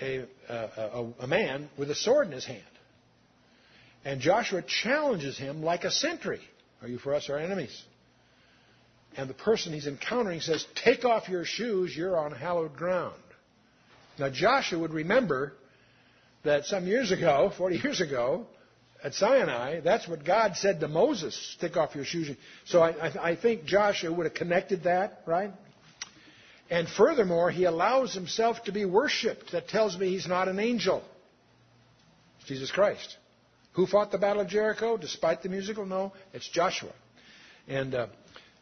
[0.00, 2.62] a, a, a, man with a sword in his hand.
[4.04, 6.40] And Joshua challenges him like a sentry.
[6.82, 7.82] Are you for us or enemies?
[9.16, 13.14] And the person he's encountering says, Take off your shoes, you're on hallowed ground.
[14.18, 15.54] Now, Joshua would remember
[16.44, 18.46] that some years ago, 40 years ago,
[19.02, 22.30] at Sinai, that's what God said to Moses, take off your shoes.
[22.64, 25.50] So I, I, I think Joshua would have connected that, right?
[26.70, 29.52] And furthermore, he allows himself to be worshipped.
[29.52, 31.02] That tells me he's not an angel.
[32.46, 33.16] Jesus Christ.
[33.74, 35.84] Who fought the Battle of Jericho despite the musical?
[35.84, 36.92] No, it's Joshua.
[37.68, 38.06] And uh,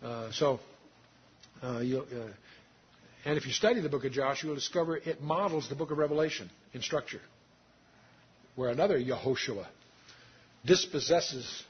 [0.02, 0.60] uh, so,
[1.62, 2.02] uh, uh
[3.24, 5.98] and if you study the book of Joshua, you'll discover it models the book of
[5.98, 7.20] Revelation in structure,
[8.56, 9.66] where another Yehoshua
[10.64, 11.62] dispossesses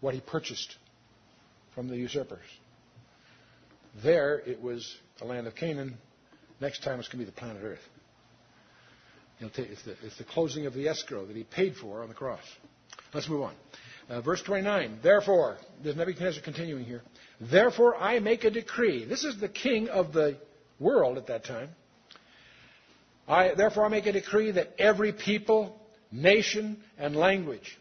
[0.00, 0.76] what he purchased
[1.74, 2.44] from the usurpers.
[4.02, 5.96] There, it was the land of Canaan.
[6.60, 7.78] Next time, it's going to be the planet Earth.
[9.40, 12.42] It's the, it's the, closing of the escrow that he paid for on the cross.
[13.14, 13.54] Let's move on.
[14.08, 14.98] Uh, verse 29.
[15.02, 17.02] Therefore, there's Nebuchadnezzar continuing here.
[17.40, 19.04] Therefore, I make a decree.
[19.04, 20.38] This is the king of the
[20.80, 21.70] world at that time.
[23.28, 25.78] I, therefore, I make a decree that every people,
[26.10, 27.78] nation, and language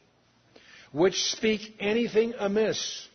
[0.92, 3.08] which speak anything amiss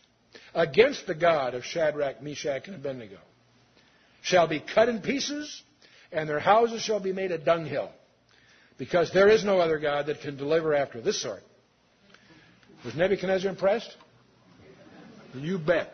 [0.53, 3.17] against the God of Shadrach, Meshach, and Abednego
[4.21, 5.61] shall be cut in pieces,
[6.11, 7.91] and their houses shall be made a dunghill,
[8.77, 11.43] because there is no other God that can deliver after this sort.
[12.83, 13.95] Was Nebuchadnezzar impressed?
[15.33, 15.93] You bet.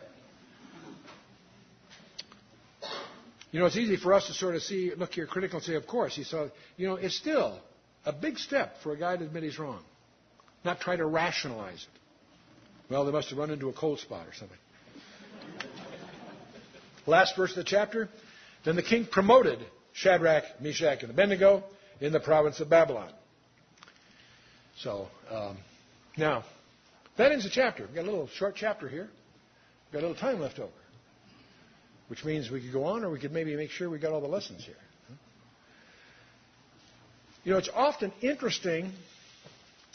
[3.52, 5.76] You know, it's easy for us to sort of see, look here critical and say,
[5.76, 6.15] of course.
[6.15, 7.60] He saw, you know, it's still
[8.06, 9.84] a big step for a guy to admit he's wrong
[10.63, 12.92] not try to rationalize it.
[12.92, 14.58] Well, they must have run into a cold spot or something.
[17.06, 18.10] Last verse of the chapter.
[18.65, 19.60] Then the king promoted
[19.94, 21.63] Shadrach, Meshach, and Abednego
[22.02, 23.12] in the province of Babylon.
[24.78, 25.58] So, um,
[26.18, 26.44] now,
[27.18, 27.86] that ends the chapter.
[27.86, 29.10] We've got a little short chapter here.
[29.88, 30.72] We've got a little time left over.
[32.08, 34.22] Which means we could go on or we could maybe make sure we got all
[34.22, 34.76] the lessons here.
[37.44, 38.94] You know, it's often interesting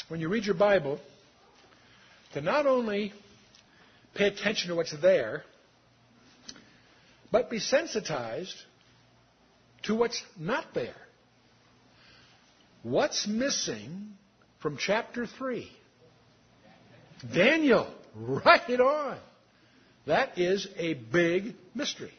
[0.08, 0.98] when you read your Bible,
[2.34, 3.12] to not only
[4.14, 5.44] pay attention to what's there,
[7.30, 8.56] but be sensitized
[9.84, 10.94] to what's not there.
[12.84, 14.12] What's missing
[14.60, 15.72] from chapter 3?
[17.34, 17.92] Daniel.
[18.14, 19.18] Right on.
[20.06, 22.12] That is a big mystery.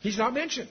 [0.00, 0.70] He's not mentioned.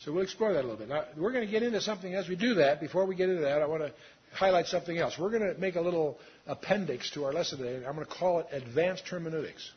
[0.00, 0.88] So we'll explore that a little bit.
[0.88, 2.80] Now, we're going to get into something as we do that.
[2.80, 3.92] Before we get into that, I want to
[4.32, 5.16] highlight something else.
[5.16, 7.86] We're going to make a little appendix to our lesson today.
[7.86, 9.70] I'm going to call it advanced hermeneutics.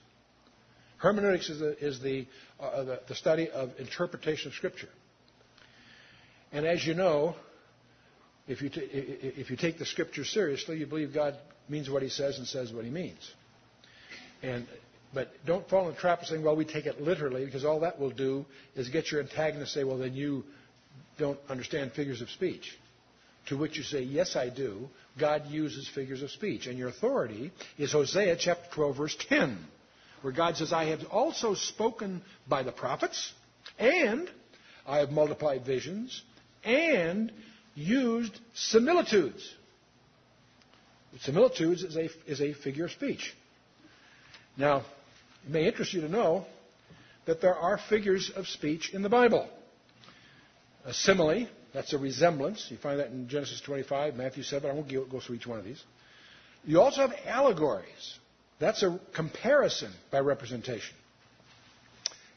[0.98, 2.26] Hermeneutics is the, is the,
[2.60, 4.90] uh, the, the study of interpretation of Scripture.
[6.52, 7.36] And as you know,
[8.48, 11.36] if you, t- if you take the Scripture seriously, you believe God
[11.68, 13.32] means what He says and says what He means.
[14.42, 14.68] And,
[15.14, 17.82] but don't fall in the trap of saying, well, we take it literally, because all
[17.82, 20.44] that will do is get your antagonist to say, well, then you
[21.20, 22.78] don't understand figures of speech.
[23.48, 24.90] To which you say, Yes, I do.
[25.20, 26.68] God uses figures of speech.
[26.68, 29.58] And your authority is Hosea chapter 12, verse 10,
[30.22, 33.34] where God says, I have also spoken by the prophets.
[33.80, 34.30] And
[34.86, 36.22] I have multiplied visions
[36.64, 37.32] and
[37.76, 39.56] used similitudes.
[41.22, 43.34] Similitudes is a, is a figure of speech.
[44.58, 44.78] Now,
[45.46, 46.46] it may interest you to know
[47.26, 49.50] that there are figures of speech in the Bible.
[50.86, 52.68] A simile, that's a resemblance.
[52.70, 54.70] You find that in Genesis 25, Matthew 7.
[54.70, 55.84] I won't go through each one of these.
[56.66, 58.18] You also have allegories.
[58.60, 60.96] That's a comparison by representation.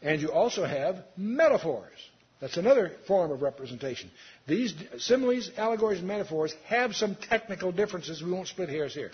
[0.02, 1.98] And you also have metaphors.
[2.42, 4.10] That's another form of representation.
[4.48, 8.20] These similes, allegories, and metaphors have some technical differences.
[8.20, 9.12] We won't split hairs here.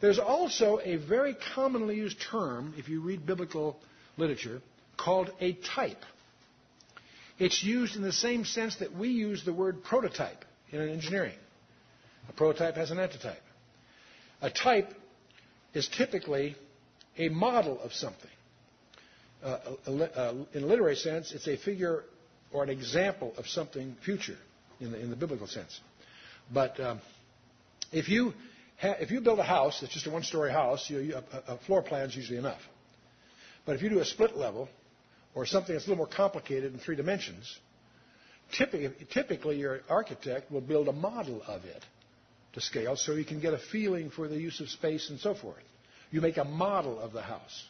[0.00, 3.76] There's also a very commonly used term, if you read biblical
[4.16, 4.62] literature,
[4.96, 6.04] called a type.
[7.40, 11.34] It's used in the same sense that we use the word prototype in engineering.
[12.28, 13.42] A prototype has an antitype.
[14.42, 14.94] A type
[15.74, 16.54] is typically
[17.18, 18.30] a model of something.
[19.42, 19.58] Uh,
[20.54, 22.04] in a literary sense, it's a figure
[22.52, 24.36] or an example of something future
[24.80, 25.80] in the, in the biblical sense.
[26.52, 27.00] But um,
[27.90, 28.34] if you
[28.80, 31.58] ha- if you build a house that's just a one-story house, you, you, a, a
[31.58, 32.60] floor plan is usually enough.
[33.64, 34.68] But if you do a split level
[35.34, 37.58] or something that's a little more complicated in three dimensions,
[38.56, 41.84] typically, typically your architect will build a model of it
[42.52, 45.34] to scale so you can get a feeling for the use of space and so
[45.34, 45.62] forth.
[46.10, 47.64] You make a model of the house.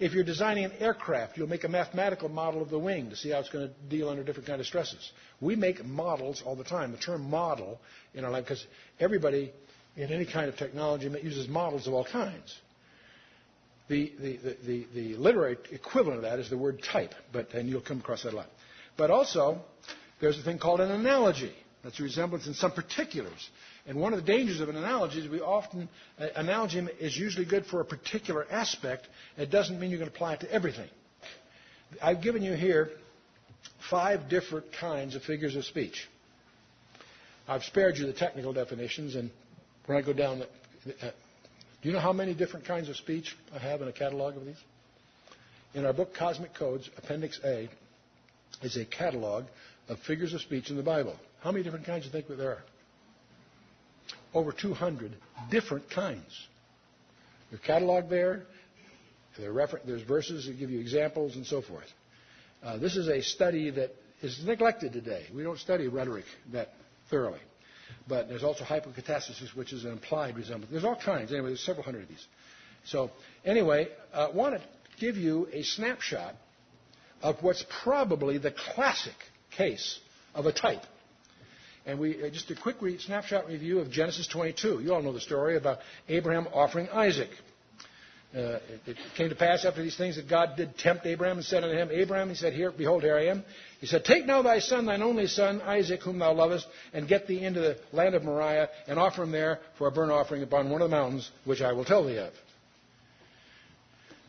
[0.00, 3.30] If you're designing an aircraft, you'll make a mathematical model of the wing to see
[3.30, 5.12] how it's going to deal under different kind of stresses.
[5.40, 6.92] We make models all the time.
[6.92, 7.80] The term model
[8.14, 8.66] in our life, because
[8.98, 9.52] everybody
[9.96, 12.60] in any kind of technology uses models of all kinds.
[13.88, 17.82] The, the, the, the, literary equivalent of that is the word type, but and you'll
[17.82, 18.48] come across that a lot.
[18.96, 19.60] But also,
[20.20, 21.52] there's a thing called an analogy.
[21.82, 23.50] That's a resemblance in some particulars.
[23.86, 27.44] And one of the dangers of an analogy is we often, uh, analogy is usually
[27.44, 29.06] good for a particular aspect.
[29.36, 30.88] It doesn't mean you can apply it to everything.
[32.02, 32.90] I've given you here
[33.90, 36.08] five different kinds of figures of speech.
[37.46, 39.30] I've spared you the technical definitions, and
[39.84, 40.46] when I go down, the,
[41.06, 41.10] uh,
[41.82, 44.46] do you know how many different kinds of speech I have in a catalog of
[44.46, 44.56] these?
[45.74, 47.68] In our book, Cosmic Codes, Appendix A
[48.62, 49.44] is a catalog
[49.88, 51.16] of figures of speech in the Bible.
[51.40, 52.62] How many different kinds do you think there are?
[54.34, 55.14] Over 200
[55.50, 56.46] different kinds.
[57.50, 58.42] There's catalog there.
[59.38, 61.90] Refer- there's verses that give you examples and so forth.
[62.62, 65.26] Uh, this is a study that is neglected today.
[65.34, 66.70] We don't study rhetoric that
[67.10, 67.40] thoroughly.
[68.08, 70.70] But there's also hypocatastasis, which is an implied resemblance.
[70.70, 71.32] There's all kinds.
[71.32, 72.26] Anyway, there's several hundred of these.
[72.86, 73.10] So,
[73.44, 74.62] anyway, I uh, want to
[74.98, 76.34] give you a snapshot
[77.22, 79.14] of what's probably the classic
[79.56, 79.98] case
[80.34, 80.82] of a type.
[81.86, 84.80] And we uh, just a quick re- snapshot review of Genesis 22.
[84.80, 87.30] You all know the story about Abraham offering Isaac.
[88.34, 91.46] Uh, it, it, came to pass after these things that God did tempt Abraham and
[91.46, 93.44] said unto him, Abraham, he said, Here, behold, here I am.
[93.80, 97.28] He said, Take now thy son, thine only son, Isaac, whom thou lovest, and get
[97.28, 100.68] thee into the land of Moriah, and offer him there for a burnt offering upon
[100.68, 102.32] one of the mountains, which I will tell thee of.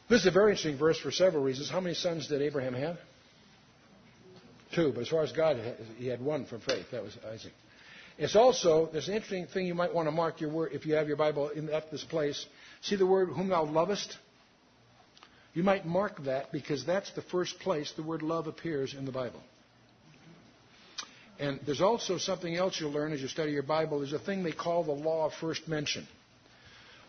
[0.07, 1.71] This is a very interesting verse for several reasons.
[1.71, 2.99] How many sons did Abraham have?
[4.75, 5.57] Two, but as far as God,
[5.97, 6.87] he had one from faith.
[6.91, 7.53] That was Isaac.
[8.17, 10.95] It's also, there's an interesting thing you might want to mark your word if you
[10.95, 12.45] have your Bible in, at this place.
[12.81, 14.17] See the word whom thou lovest?
[15.53, 19.11] You might mark that because that's the first place the word love appears in the
[19.11, 19.41] Bible.
[21.39, 23.99] And there's also something else you'll learn as you study your Bible.
[23.99, 26.07] There's a thing they call the law of first mention.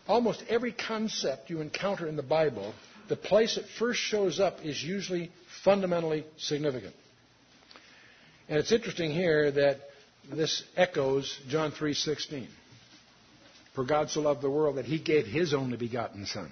[0.07, 2.73] Almost every concept you encounter in the Bible,
[3.09, 5.31] the place it first shows up is usually
[5.63, 6.95] fundamentally significant.
[8.49, 9.79] And it's interesting here that
[10.31, 12.47] this echoes John 3:16.
[13.73, 16.51] For God so loved the world that he gave his only begotten son.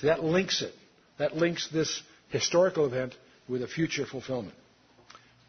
[0.00, 0.74] So that links it.
[1.18, 3.14] That links this historical event
[3.48, 4.54] with a future fulfillment.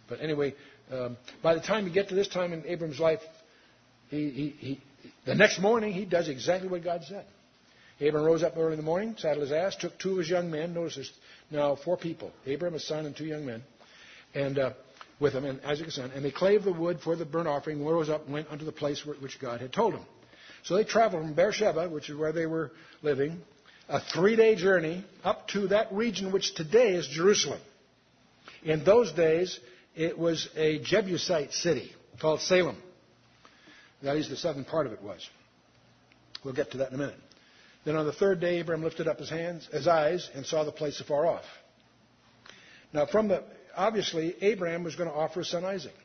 [0.07, 0.53] But anyway,
[0.91, 3.19] um, by the time you get to this time in Abram's life,
[4.09, 4.81] he, he, he,
[5.25, 7.25] the next morning he does exactly what God said.
[7.99, 10.51] Abram rose up early in the morning, saddled his ass, took two of his young
[10.51, 10.73] men.
[10.73, 11.11] Notice there's
[11.49, 13.63] now four people: Abram, his son, and two young men.
[14.35, 14.73] And uh,
[15.19, 17.83] with him and Isaac his son, and they clave the wood for the burnt offering,
[17.83, 20.05] rose up and went unto the place which God had told him.
[20.63, 23.41] So they traveled from Beersheba, which is where they were living,
[23.89, 27.61] a three-day journey up to that region which today is Jerusalem.
[28.63, 29.59] In those days,
[29.95, 32.77] it was a Jebusite city called Salem.
[34.03, 35.27] That is, the southern part of it was.
[36.43, 37.19] We'll get to that in a minute.
[37.85, 40.71] Then on the third day, Abraham lifted up his hands, his eyes, and saw the
[40.71, 41.45] place afar off.
[42.93, 43.43] Now, from the
[43.77, 45.95] obviously, Abraham was going to offer his son Isaac.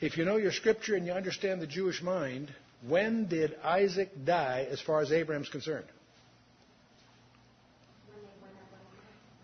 [0.00, 2.52] If you know your scripture and you understand the Jewish mind,
[2.88, 5.86] when did Isaac die as far as Abraham's concerned?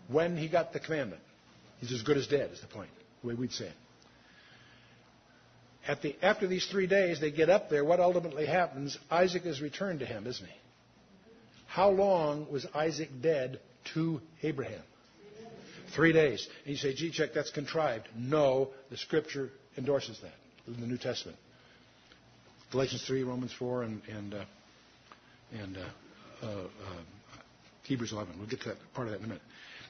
[0.07, 1.21] when he got the commandment.
[1.79, 2.89] He's as good as dead, is the point,
[3.21, 3.73] the way we'd say it.
[5.87, 7.85] At the, after these three days, they get up there.
[7.85, 8.97] What ultimately happens?
[9.09, 10.55] Isaac is returned to him, isn't he?
[11.67, 13.59] How long was Isaac dead
[13.93, 14.81] to Abraham?
[15.95, 16.47] Three days.
[16.65, 18.07] And you say, gee, check, that's contrived.
[18.15, 20.33] No, the scripture endorses that
[20.67, 21.37] in the New Testament.
[22.71, 24.45] Galatians 3, Romans 4, and, and, uh,
[25.53, 26.67] and uh, uh,
[27.83, 28.33] Hebrews 11.
[28.37, 29.43] We'll get to that part of that in a minute.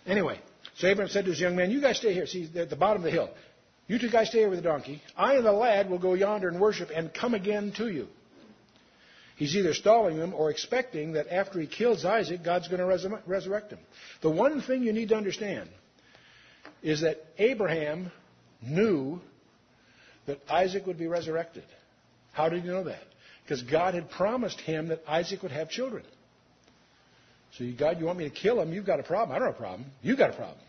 [0.05, 0.39] Anyway,
[0.77, 2.27] so Abraham said to his young man, You guys stay here.
[2.27, 3.29] See, at the bottom of the hill.
[3.87, 5.01] You two guys stay here with the donkey.
[5.15, 8.07] I and the lad will go yonder and worship and come again to you.
[9.37, 13.71] He's either stalling them or expecting that after he kills Isaac, God's going to resurrect
[13.71, 13.79] him.
[14.21, 15.69] The one thing you need to understand
[16.81, 18.11] is that Abraham
[18.61, 19.19] knew
[20.25, 21.63] that Isaac would be resurrected.
[22.33, 23.01] How did he know that?
[23.43, 26.03] Because God had promised him that Isaac would have children.
[27.57, 28.73] So, you, God, you want me to kill him?
[28.73, 29.35] You've got a problem.
[29.35, 29.85] I don't have a problem.
[30.01, 30.59] You've got a problem.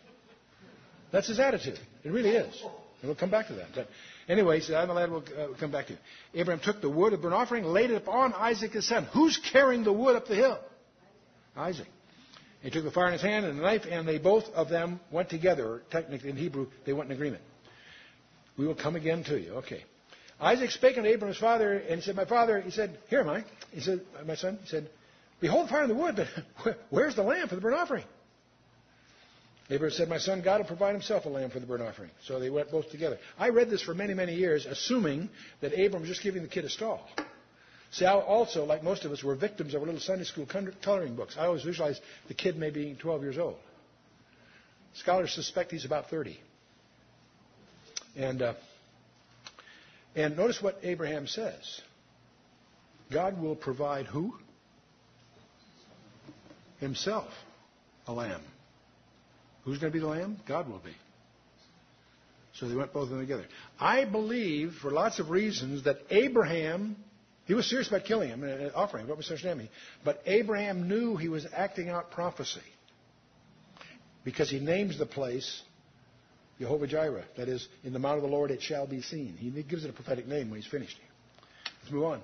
[1.10, 1.78] That's his attitude.
[2.04, 2.62] It really is.
[3.00, 3.68] And we'll come back to that.
[3.74, 3.88] But
[4.28, 5.98] anyway, he said, I'm the lad will uh, come back to you.
[6.34, 9.06] Abraham took the wood of burnt offering, laid it upon Isaac his son.
[9.12, 10.58] Who's carrying the wood up the hill?
[11.56, 11.88] Isaac.
[12.62, 15.00] He took the fire in his hand and the knife, and they both of them
[15.10, 15.82] went together.
[15.90, 17.42] Technically, in Hebrew, they went in agreement.
[18.56, 19.54] We will come again to you.
[19.54, 19.84] Okay.
[20.40, 23.44] Isaac spake unto Abraham's father, and he said, My father, he said, Here am I.
[23.72, 24.88] He said, My son, he said,
[25.40, 26.16] Behold the fire in the wood,
[26.64, 28.04] but where's the lamb for the burnt offering?
[29.70, 32.10] Abraham said, My son, God will provide himself a lamb for the burnt offering.
[32.24, 33.18] So they went both together.
[33.38, 35.28] I read this for many, many years, assuming
[35.60, 37.06] that Abram was just giving the kid a stall.
[37.90, 40.46] See, I also, like most of us, were victims of our little Sunday school
[40.82, 41.36] coloring books.
[41.38, 43.56] I always visualized the kid maybe being 12 years old.
[44.94, 46.38] Scholars suspect he's about 30.
[48.16, 48.54] And, uh,
[50.14, 51.80] and notice what Abraham says
[53.10, 54.34] God will provide who?
[56.80, 57.28] Himself
[58.06, 58.42] a lamb.
[59.64, 60.38] Who's going to be the lamb?
[60.46, 60.94] God will be.
[62.54, 63.44] So they went both of them together.
[63.78, 66.96] I believe, for lots of reasons, that Abraham,
[67.48, 69.08] he was serious about killing him and offering, him.
[69.08, 69.70] what misunderstand me.
[70.04, 72.60] But Abraham knew he was acting out prophecy.
[74.22, 75.62] Because he names the place
[76.58, 77.24] Jehovah Jireh.
[77.38, 79.34] That is, in the mount of the Lord it shall be seen.
[79.38, 80.98] He gives it a prophetic name when he's finished.
[81.80, 82.22] Let's move on.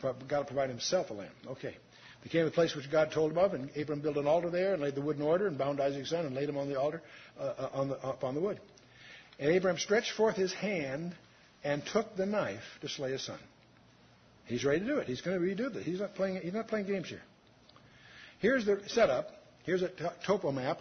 [0.00, 1.32] God will provide himself a lamb.
[1.48, 1.76] Okay.
[2.22, 4.50] They came to the place which God told him of, and Abram built an altar
[4.50, 6.68] there and laid the wood in order and bound Isaac's son and laid him on
[6.68, 7.02] the altar
[7.40, 8.60] uh, uh on the, upon the wood.
[9.40, 11.16] And Abram stretched forth his hand
[11.64, 13.38] and took the knife to slay his son.
[14.46, 15.06] He's ready to do it.
[15.06, 15.84] He's going to redo this.
[15.84, 16.40] He's not playing.
[16.42, 17.22] He's not playing games here.
[18.40, 19.28] Here's the setup.
[19.64, 19.90] Here's a
[20.26, 20.78] topo map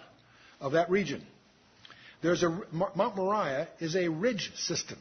[0.59, 1.25] of that region.
[2.21, 4.97] There's a Mount Moriah is a ridge system.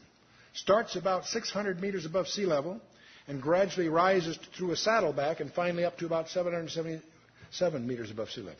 [0.53, 2.79] Starts about 600 meters above sea level
[3.27, 8.41] and gradually rises through a saddleback and finally up to about 777 meters above sea
[8.41, 8.59] level.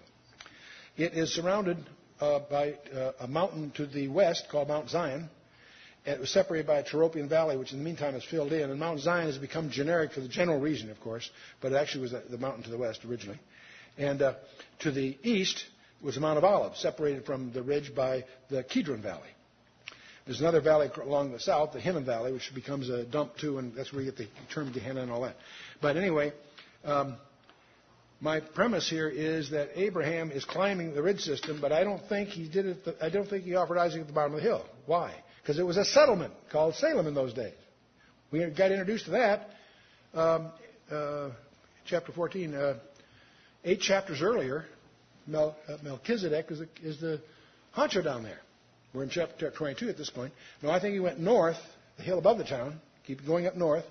[0.95, 1.77] It is surrounded
[2.19, 5.29] uh, by uh, a mountain to the west called Mount Zion.
[6.05, 8.69] It was separated by a Tyropoeon Valley, which in the meantime has filled in.
[8.69, 11.29] And Mount Zion has become generic for the general region, of course,
[11.61, 13.39] but it actually was the mountain to the west originally.
[13.97, 14.33] And uh,
[14.79, 15.63] to the east
[16.03, 19.29] was the Mount of Olives, separated from the ridge by the Kidron Valley.
[20.25, 23.73] There's another valley along the south, the Hinnom Valley, which becomes a dump too, and
[23.75, 25.35] that's where you get the term Gehenna and all that.
[25.81, 26.33] But anyway,
[26.85, 27.15] um,
[28.21, 32.29] my premise here is that Abraham is climbing the ridge system, but I don't think
[32.29, 32.97] he did it.
[33.01, 34.65] I don't think he offered Isaac at the bottom of the hill.
[34.85, 35.13] Why?
[35.43, 37.53] Because it was a settlement called Salem in those days.
[38.31, 39.49] We got introduced to that.
[40.13, 40.51] Um,
[40.89, 41.31] uh,
[41.85, 42.79] chapter 14, uh,
[43.65, 44.65] eight chapters earlier,
[45.27, 47.21] Mel, uh, Melchizedek is the, is the
[47.75, 48.39] honcho down there.
[48.93, 50.33] We're in chapter 22 at this point.
[50.61, 51.57] No, I think he went north,
[51.97, 53.85] the hill above the town, keep going up north.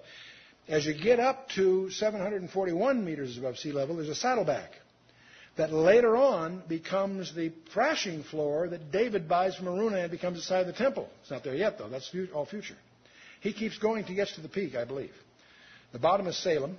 [0.69, 4.71] As you get up to 741 meters above sea level, there's a saddleback
[5.57, 10.43] that later on becomes the thrashing floor that David buys from Araunah and becomes the
[10.43, 11.09] side of the temple.
[11.21, 11.89] It's not there yet, though.
[11.89, 12.77] That's all future.
[13.41, 15.13] He keeps going to get to the peak, I believe.
[15.93, 16.79] The bottom is Salem,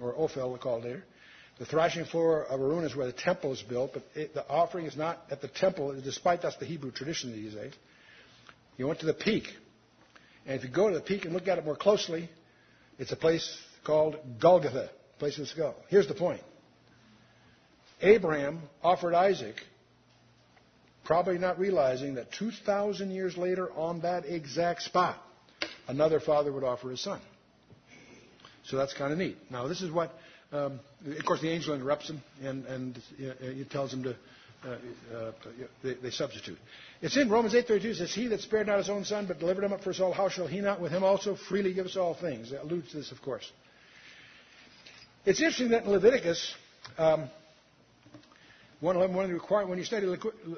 [0.00, 1.04] or Ophel, called later.
[1.58, 4.86] The thrashing floor of Araunah is where the temple is built, but it, the offering
[4.86, 7.74] is not at the temple, despite that's the Hebrew tradition these days.
[8.76, 9.44] You went to the peak.
[10.46, 12.28] And if you go to the peak and look at it more closely,
[12.98, 15.76] it's a place called Golgotha, place of the skull.
[15.88, 16.40] Here's the point
[18.00, 19.56] Abraham offered Isaac,
[21.04, 25.16] probably not realizing that 2,000 years later, on that exact spot,
[25.88, 27.20] another father would offer his son.
[28.64, 29.36] So that's kind of neat.
[29.50, 30.14] Now, this is what
[30.54, 34.16] um, of course, the angel interrupts him and, and uh, he tells him to.
[34.64, 34.78] Uh,
[35.14, 35.32] uh,
[35.82, 36.56] they, they, substitute.
[37.02, 37.84] It's in Romans 8:32.
[37.84, 40.00] It says, "He that spared not his own son, but delivered him up for us
[40.00, 42.90] all, how shall he not with him also freely give us all things?" That alludes
[42.92, 43.50] to this, of course.
[45.26, 46.54] It's interesting that in Leviticus,
[46.96, 47.28] um,
[48.84, 50.06] 111, one of the requirements, when you study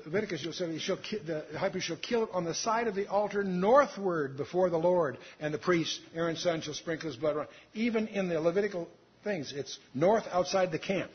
[0.05, 3.07] Leviticus, you'll say shall, the high priest shall kill it on the side of the
[3.07, 7.49] altar northward before the Lord, and the priest, Aaron's son, shall sprinkle his blood around.
[7.72, 8.89] Even in the Levitical
[9.22, 11.12] things, it's north outside the camp.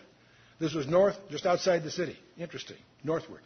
[0.61, 2.17] This was north, just outside the city.
[2.37, 2.77] Interesting.
[3.03, 3.41] Northward.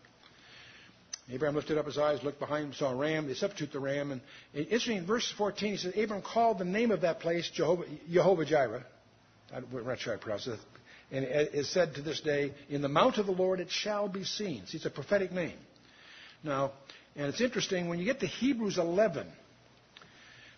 [1.32, 3.26] Abraham lifted up his eyes, looked behind him, saw a ram.
[3.26, 4.12] They substitute the ram.
[4.12, 4.22] And
[4.54, 8.46] interesting, in verse 14, he says, Abraham called the name of that place Jehovah, Jehovah
[8.46, 8.86] Jireh.
[9.52, 10.60] I'm not sure I pronounced it.
[11.12, 14.08] And it is said to this day, in the mount of the Lord it shall
[14.08, 14.66] be seen.
[14.66, 15.58] See, it's a prophetic name.
[16.44, 16.72] Now,
[17.16, 19.28] and it's interesting, when you get to Hebrews 11,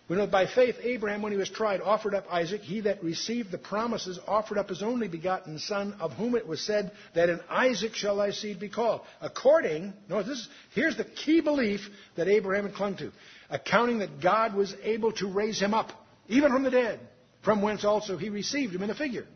[0.08, 2.62] we know by faith Abraham, when he was tried, offered up Isaac.
[2.62, 6.62] He that received the promises offered up his only begotten son, of whom it was
[6.62, 9.02] said that in Isaac shall thy seed be called.
[9.20, 11.86] According, no, this is, here's the key belief
[12.16, 13.12] that Abraham had clung to.
[13.50, 15.90] Accounting that God was able to raise him up,
[16.26, 17.00] even from the dead,
[17.42, 19.26] from whence also he received him in a figure.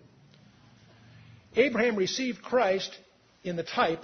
[1.57, 2.97] Abraham received Christ
[3.45, 4.03] in the type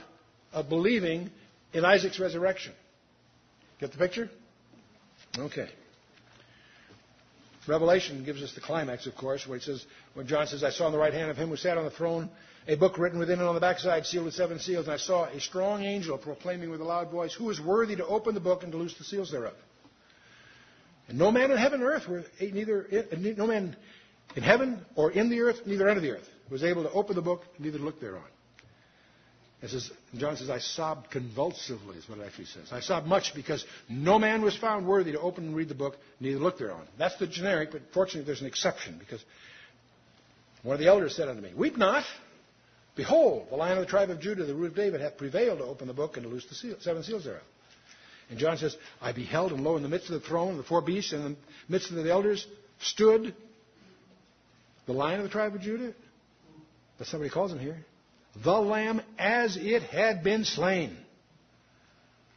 [0.53, 1.31] of believing
[1.73, 2.73] in Isaac's resurrection.
[3.81, 4.31] Get the picture?
[5.37, 5.69] Okay.
[7.67, 9.85] Revelation gives us the climax, of course, where it says,
[10.15, 11.91] when John says, I saw on the right hand of him who sat on the
[11.91, 12.31] throne
[12.67, 15.25] a book written within and on the backside, sealed with seven seals, and I saw
[15.25, 18.63] a strong angel proclaiming with a loud voice, Who is worthy to open the book
[18.63, 19.55] and to loose the seals thereof?
[21.09, 23.77] And no man in heaven or earth, were eh, neither eh, no man
[24.35, 27.23] in heaven or in the earth, neither under the earth, was able to open the
[27.23, 28.23] book, and neither look thereon.
[29.61, 32.69] It says, John says, I sobbed convulsively, is what it actually says.
[32.71, 35.97] I sobbed much because no man was found worthy to open and read the book,
[36.21, 36.87] neither look thereon.
[36.97, 39.25] That's the generic, but fortunately there's an exception because
[40.63, 42.05] one of the elders said unto me, Weep not.
[42.95, 45.65] Behold, the lion of the tribe of Judah, the root of David, hath prevailed to
[45.65, 47.43] open the book and to loose the seal, seven seals thereof.
[48.31, 50.83] And John says, I beheld, and lo, in the midst of the throne, the four
[50.83, 51.39] beasts, and in the
[51.69, 52.47] midst of the elders,
[52.81, 53.35] stood
[54.87, 55.95] the lion of the tribe of Judah.
[56.99, 57.85] But somebody calls him here
[58.45, 60.97] the lamb as it had been slain.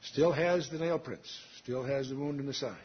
[0.04, 2.76] Still has the nail prints, still has the wound in the side.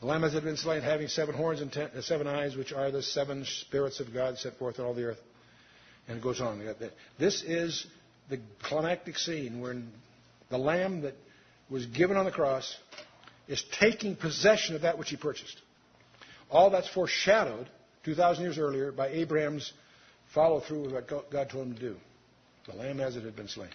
[0.00, 2.56] The lamb as it had been slain, having seven horns and ten, uh, seven eyes,
[2.56, 5.20] which are the seven spirits of God set forth on all the earth.
[6.08, 6.62] And it goes on.
[7.18, 7.86] This is
[8.28, 9.76] the climactic scene where
[10.50, 11.14] the lamb that
[11.68, 12.76] was given on the cross
[13.48, 15.60] is taking possession of that which he purchased.
[16.50, 17.68] All that's foreshadowed
[18.04, 19.72] 2,000 years earlier by Abraham's
[20.34, 21.96] follow through with what God told him to do.
[22.66, 23.70] The lamb as it had been slain.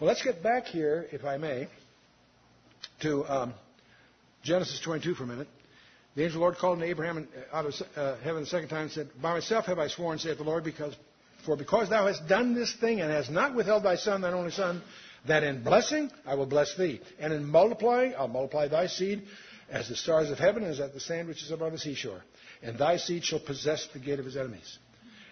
[0.00, 1.68] Well, let's get back here, if I may,
[3.00, 3.54] to um,
[4.42, 5.48] Genesis 22 for a minute.
[6.16, 8.82] The angel of the Lord called unto Abraham out of uh, heaven the second time
[8.82, 10.94] and said, By myself have I sworn, saith the Lord, because
[11.44, 14.50] for because thou hast done this thing and hast not withheld thy son, thine only
[14.50, 14.82] son,
[15.26, 19.22] that in blessing I will bless thee, and in multiplying I'll multiply thy seed
[19.70, 22.22] as the stars of heaven, and as at the sand which is above the seashore.
[22.62, 24.78] And thy seed shall possess the gate of his enemies.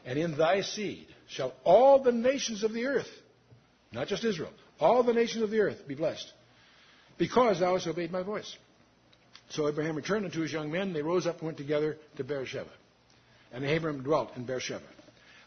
[0.05, 3.09] And in thy seed shall all the nations of the earth,
[3.93, 6.31] not just Israel, all the nations of the earth be blessed,
[7.19, 8.57] because thou hast obeyed my voice.
[9.51, 10.93] So Abraham returned unto his young men.
[10.93, 12.71] They rose up and went together to Beersheba.
[13.53, 14.83] And Abraham dwelt in Beersheba.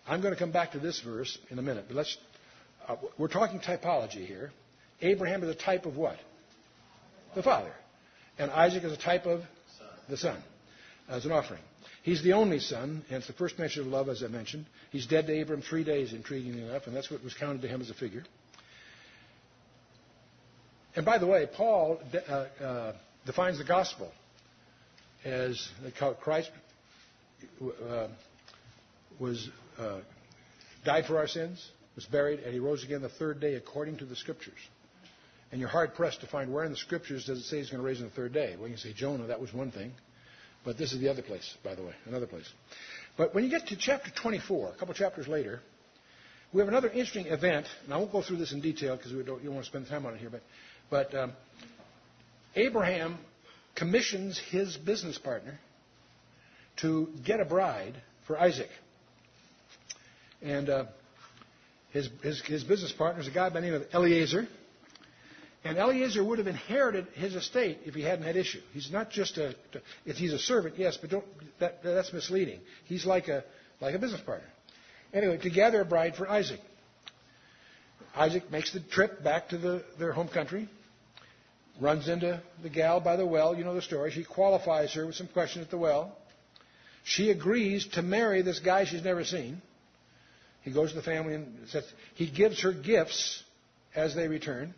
[0.08, 2.18] I'm going to come back to this verse in a minute, but let's.
[2.88, 4.52] Uh, we're talking typology here.
[5.02, 6.18] Abraham is a type of what?
[7.34, 7.74] The father.
[8.38, 9.42] And Isaac is a type of
[10.10, 10.42] the son
[11.10, 11.62] as an offering.
[12.04, 14.66] He's the only son, and it's the first mention of love, as I mentioned.
[14.92, 17.82] He's dead to Abram three days, intriguingly enough, and that's what was counted to him
[17.82, 18.24] as a figure.
[20.96, 22.94] And by the way, Paul uh, uh,
[23.26, 24.12] defines the gospel
[25.24, 25.68] as
[26.22, 26.52] Christ
[27.62, 28.08] uh,
[29.20, 30.00] was uh,
[30.86, 34.06] died for our sins, was buried, and he rose again the third day according to
[34.06, 34.54] the scriptures.
[35.56, 37.82] And you're hard pressed to find where in the scriptures does it say he's going
[37.82, 38.58] to raise on the third day.
[38.60, 39.94] Well, you can say Jonah, that was one thing.
[40.66, 42.52] But this is the other place, by the way, another place.
[43.16, 45.62] But when you get to chapter 24, a couple chapters later,
[46.52, 49.24] we have another interesting event, and I won't go through this in detail because we
[49.24, 50.42] don't, you don't want to spend time on it here, but,
[50.90, 51.32] but um,
[52.58, 53.18] Abraham
[53.76, 55.58] commissions his business partner
[56.82, 57.96] to get a bride
[58.28, 58.70] for Isaac.
[60.42, 60.86] And uh,
[61.94, 64.50] his, his, his business partner is a guy by the name of Eliezer.
[65.66, 68.62] And Eliezer would have inherited his estate if he hadn't had issue.
[68.72, 69.56] He's not just a,
[70.06, 71.26] if he's a servant, yes, but don't,
[71.60, 72.60] that, that's misleading.
[72.86, 73.44] He's like a,
[73.82, 74.48] like a business partner.
[75.12, 76.60] Anyway, to gather a bride for Isaac.
[78.16, 80.70] Isaac makes the trip back to the, their home country,
[81.82, 83.56] runs into the gal by the well.
[83.56, 84.12] You know the story.
[84.12, 86.16] She qualifies her with some questions at the well.
[87.04, 89.64] She agrees to marry this guy she's never seen.
[90.62, 93.44] He goes to the family and says, he gives her gifts
[93.96, 94.76] as they return.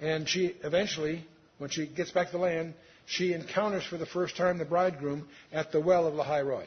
[0.00, 1.24] And she eventually,
[1.58, 2.74] when she gets back to the land,
[3.06, 6.66] she encounters for the first time the bridegroom at the well of Lahai Roi.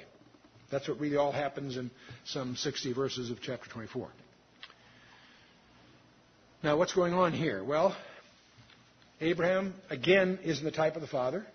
[0.71, 1.91] That's what really all happens in
[2.25, 4.09] some 60 verses of chapter 24.
[6.63, 7.63] Now, what's going on here?
[7.63, 7.95] Well,
[9.19, 11.45] Abraham, again, is in the type of the father.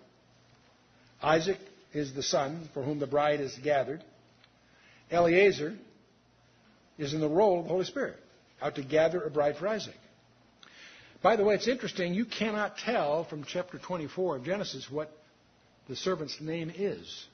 [1.21, 1.57] Isaac
[1.93, 4.03] is the son for whom the bride is gathered.
[5.11, 5.75] Eliezer
[6.97, 8.17] is in the role of the Holy Spirit,
[8.61, 9.95] out to gather a bride for Isaac.
[11.21, 15.11] By the way, it's interesting, you cannot tell from chapter 24 of Genesis what
[15.89, 17.25] the servant's name is.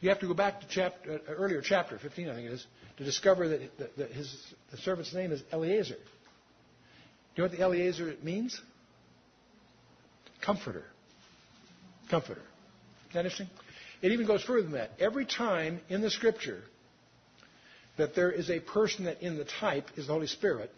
[0.00, 2.66] You have to go back to chapter, uh, earlier chapter, 15 I think it is,
[2.98, 4.36] to discover that, that, that his,
[4.70, 5.94] the servant's name is Eliezer.
[5.94, 6.00] Do
[7.42, 8.60] you know what the Eliezer means?
[10.44, 10.84] Comforter.
[12.10, 12.40] Comforter.
[12.40, 13.48] Isn't that interesting?
[14.02, 14.90] It even goes further than that.
[15.00, 16.62] Every time in the Scripture
[17.96, 20.70] that there is a person that in the type is the Holy Spirit,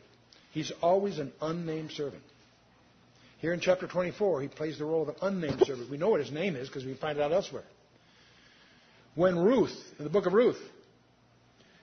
[0.51, 2.23] he's always an unnamed servant.
[3.39, 5.91] Here in chapter 24, he plays the role of an unnamed servant.
[5.91, 7.65] We know what his name is because we find it out elsewhere.
[9.15, 10.61] When Ruth, in the book of Ruth,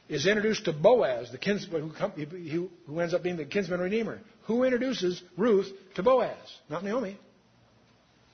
[0.07, 4.63] is introduced to Boaz, the kinsman who, who ends up being the kinsman redeemer, who
[4.63, 6.37] introduces Ruth to Boaz?
[6.69, 7.17] Not Naomi.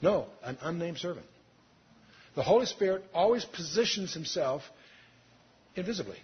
[0.01, 1.25] No, an unnamed servant.
[2.35, 4.63] The Holy Spirit always positions himself
[5.75, 6.17] invisibly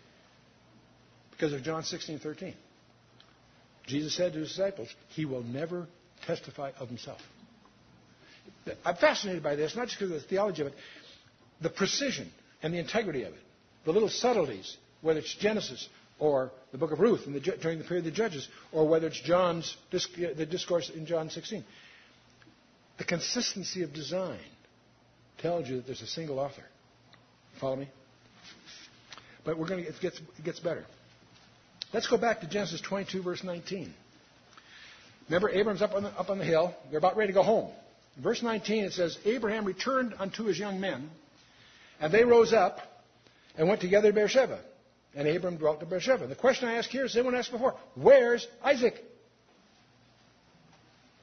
[1.31, 2.53] because of John 16, 13.
[3.89, 5.87] Jesus said to his disciples, He will never
[6.25, 7.19] testify of himself.
[8.85, 10.73] I'm fascinated by this, not just because of the theology of it,
[11.61, 12.31] the precision
[12.61, 13.39] and the integrity of it,
[13.85, 18.05] the little subtleties, whether it's Genesis or the book of Ruth the, during the period
[18.05, 21.63] of the Judges, or whether it's John's the discourse in John 16.
[22.97, 24.39] The consistency of design
[25.39, 26.63] tells you that there's a single author.
[27.59, 27.89] Follow me?
[29.45, 30.85] But we're going to, it gets, it gets better.
[31.91, 33.91] Let's go back to Genesis 22, verse 19.
[35.27, 36.75] Remember, Abram's up on, the, up on the hill.
[36.89, 37.71] They're about ready to go home.
[38.17, 41.09] In verse 19, it says, Abraham returned unto his young men,
[41.99, 42.79] and they rose up
[43.57, 44.59] and went together to Beersheba.
[45.15, 46.27] And Abram dwelt to Beersheba.
[46.27, 47.75] The question I ask here is the one asked before.
[47.95, 48.95] Where's Isaac?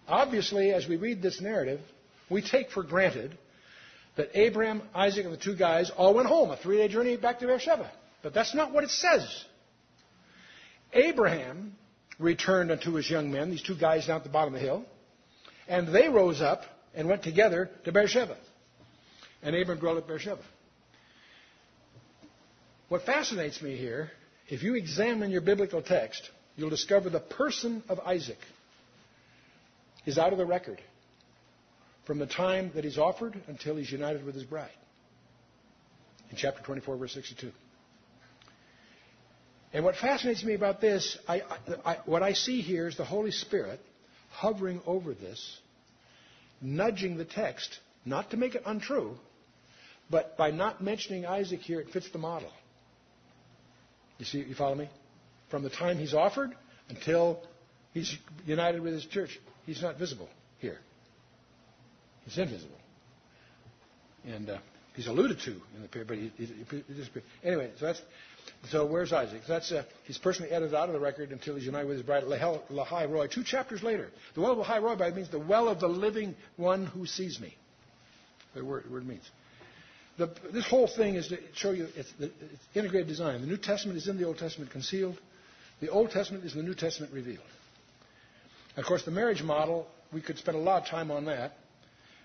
[0.08, 1.80] Obviously, as we read this narrative,
[2.28, 3.36] we take for granted
[4.16, 7.38] that Abraham, Isaac, and the two guys all went home, a three day journey back
[7.40, 7.90] to Beersheba.
[8.22, 9.44] But that's not what it says.
[10.96, 11.76] Abraham
[12.18, 14.84] returned unto his young men, these two guys down at the bottom of the hill,
[15.68, 16.62] and they rose up
[16.94, 18.36] and went together to Beersheba.
[19.42, 20.42] And Abraham dwelt at Beersheba.
[22.88, 24.10] What fascinates me here,
[24.48, 28.38] if you examine your biblical text, you'll discover the person of Isaac
[30.06, 30.80] is out of the record
[32.06, 34.70] from the time that he's offered until he's united with his bride.
[36.30, 37.50] In chapter 24, verse 62.
[39.76, 41.42] And what fascinates me about this, I,
[41.84, 43.78] I, what I see here is the Holy Spirit
[44.30, 45.58] hovering over this,
[46.62, 49.18] nudging the text, not to make it untrue,
[50.08, 52.50] but by not mentioning Isaac here, it fits the model.
[54.16, 54.88] You see, you follow me?
[55.50, 56.56] From the time he's offered
[56.88, 57.42] until
[57.92, 58.16] he's
[58.46, 60.78] united with his church, he's not visible here.
[62.24, 62.78] He's invisible.
[64.24, 64.58] And uh,
[64.94, 67.72] he's alluded to in the period, but he, he, he, anyway.
[67.78, 68.00] So that's
[68.70, 68.86] so.
[68.86, 69.42] Where's Isaac?
[69.48, 72.24] That's uh, he's personally edited out of the record until he's united with his bride
[72.24, 73.26] Lahai Roi.
[73.26, 76.86] Two chapters later, the well of Lahai Roi means the well of the living one
[76.86, 77.54] who sees me.
[78.54, 79.28] The word, word means.
[80.18, 82.32] The, this whole thing is to show you it's, it's
[82.74, 83.42] integrated design.
[83.42, 85.18] The New Testament is in the Old Testament concealed.
[85.80, 87.44] The Old Testament is in the New Testament revealed.
[88.76, 91.52] Of course, the marriage model, we could spend a lot of time on that.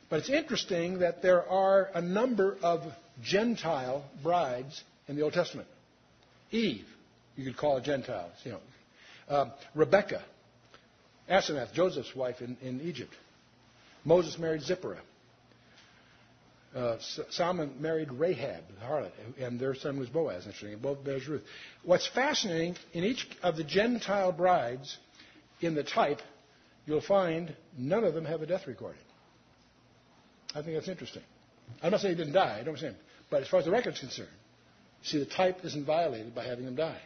[0.09, 2.84] But it's interesting that there are a number of
[3.22, 5.67] Gentile brides in the Old Testament.
[6.52, 6.86] Eve,
[7.36, 8.60] you could call a Gentile, you know.
[9.28, 10.22] Uh, Rebecca,
[11.30, 13.14] Asenath, Joseph's wife in, in Egypt.
[14.04, 15.02] Moses married Zipporah.
[16.76, 16.97] Uh,
[17.32, 21.43] Salmon married Rahab, the harlot, and their son was Boaz, interesting, and both bears Ruth.
[21.84, 24.97] What's fascinating, in each of the Gentile brides
[25.60, 26.22] in the type,
[26.86, 29.02] you'll find none of them have a death recorded.
[30.56, 31.24] I think that's interesting.
[31.84, 32.95] I'm not saying he didn't die, I don't understand.
[33.30, 34.30] But as far as the record's concerned,
[35.04, 37.02] see, the type isn't violated by having them die.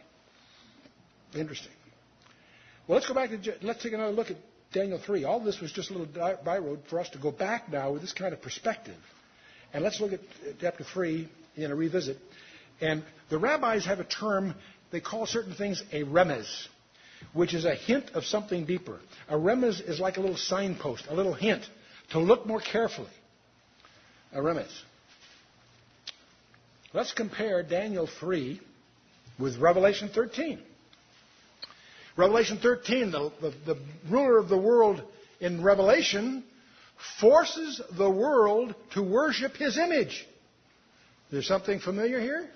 [1.34, 1.72] Interesting.
[2.86, 4.36] Well, let's go back to, let's take another look at
[4.72, 5.24] Daniel 3.
[5.24, 8.12] All this was just a little byroad for us to go back now with this
[8.12, 8.96] kind of perspective.
[9.72, 12.18] And let's look at uh, chapter 3 in a revisit.
[12.80, 14.54] And the rabbis have a term,
[14.90, 16.46] they call certain things a remez,
[17.32, 19.00] which is a hint of something deeper.
[19.28, 21.62] A remez is like a little signpost, a little hint
[22.10, 23.10] to look more carefully
[24.32, 24.70] a remez.
[26.96, 28.58] Let's compare Daniel 3
[29.38, 30.58] with Revelation 13.
[32.16, 33.78] Revelation 13, the, the, the,
[34.08, 35.02] ruler of the world
[35.38, 36.42] in Revelation,
[37.20, 40.26] forces the world to worship his image.
[41.30, 42.48] There's something familiar here?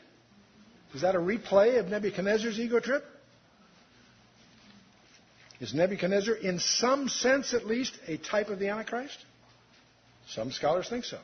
[0.94, 3.04] Is that a replay of Nebuchadnezzar's ego trip?
[5.60, 9.18] Is Nebuchadnezzar, in some sense at least, a type of the Antichrist?
[10.28, 11.18] Some scholars think so.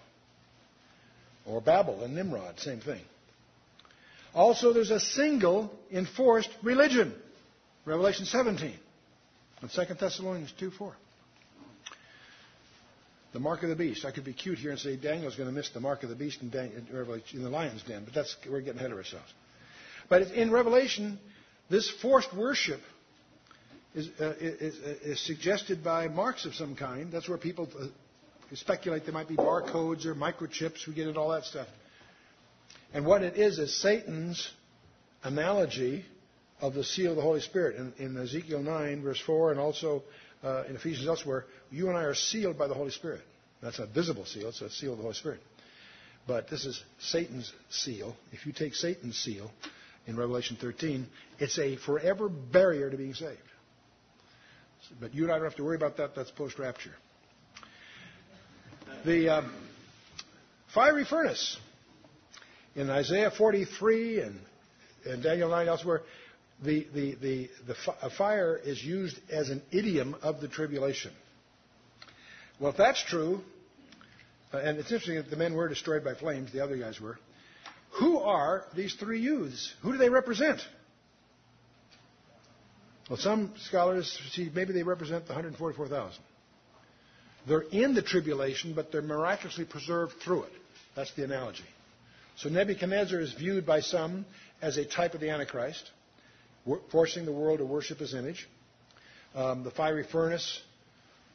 [1.46, 3.02] Or Babel and Nimrod, same thing.
[4.34, 7.14] Also, there's a single enforced religion.
[7.84, 8.74] Revelation 17
[9.62, 10.94] and 2 Thessalonians 2 4.
[13.32, 14.04] The mark of the beast.
[14.04, 16.14] I could be cute here and say Daniel's going to miss the mark of the
[16.14, 19.32] beast in, Daniel, in the lion's den, but that's we're getting ahead of ourselves.
[20.08, 21.18] But in Revelation,
[21.68, 22.80] this forced worship
[23.94, 27.10] is, uh, is, is, suggested by marks of some kind.
[27.10, 27.68] That's where people
[28.52, 30.86] uh, speculate there might be barcodes or microchips.
[30.86, 31.68] We get into all that stuff.
[32.92, 34.50] And what it is is Satan's
[35.22, 36.04] analogy
[36.60, 37.76] of the seal of the Holy Spirit.
[37.76, 40.02] In, in Ezekiel 9, verse 4, and also
[40.42, 43.22] uh, in Ephesians elsewhere, you and I are sealed by the Holy Spirit.
[43.62, 45.40] That's a visible seal, it's a seal of the Holy Spirit.
[46.26, 48.16] But this is Satan's seal.
[48.32, 49.50] If you take Satan's seal
[50.06, 51.06] in Revelation 13,
[51.38, 53.38] it's a forever barrier to being saved.
[55.00, 56.14] But you and I don't have to worry about that.
[56.14, 56.94] That's post rapture.
[59.06, 59.52] The um,
[60.74, 61.56] fiery furnace
[62.74, 64.40] in Isaiah 43 and,
[65.04, 66.02] and Daniel 9 elsewhere,
[66.60, 71.12] the, the, the, the fire is used as an idiom of the tribulation.
[72.58, 73.42] Well, if that's true,
[74.52, 77.16] uh, and it's interesting that the men were destroyed by flames, the other guys were,
[78.00, 79.72] who are these three youths?
[79.82, 80.60] Who do they represent?
[83.08, 86.20] Well, some scholars see maybe they represent the 144,000.
[87.46, 90.52] They're in the tribulation, but they're miraculously preserved through it.
[90.94, 91.64] That's the analogy.
[92.36, 94.26] So Nebuchadnezzar is viewed by some
[94.60, 95.90] as a type of the Antichrist,
[96.90, 98.48] forcing the world to worship his image.
[99.34, 100.60] Um, the fiery furnace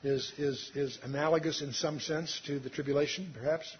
[0.03, 3.76] is, is, is analogous in some sense to the tribulation, perhaps.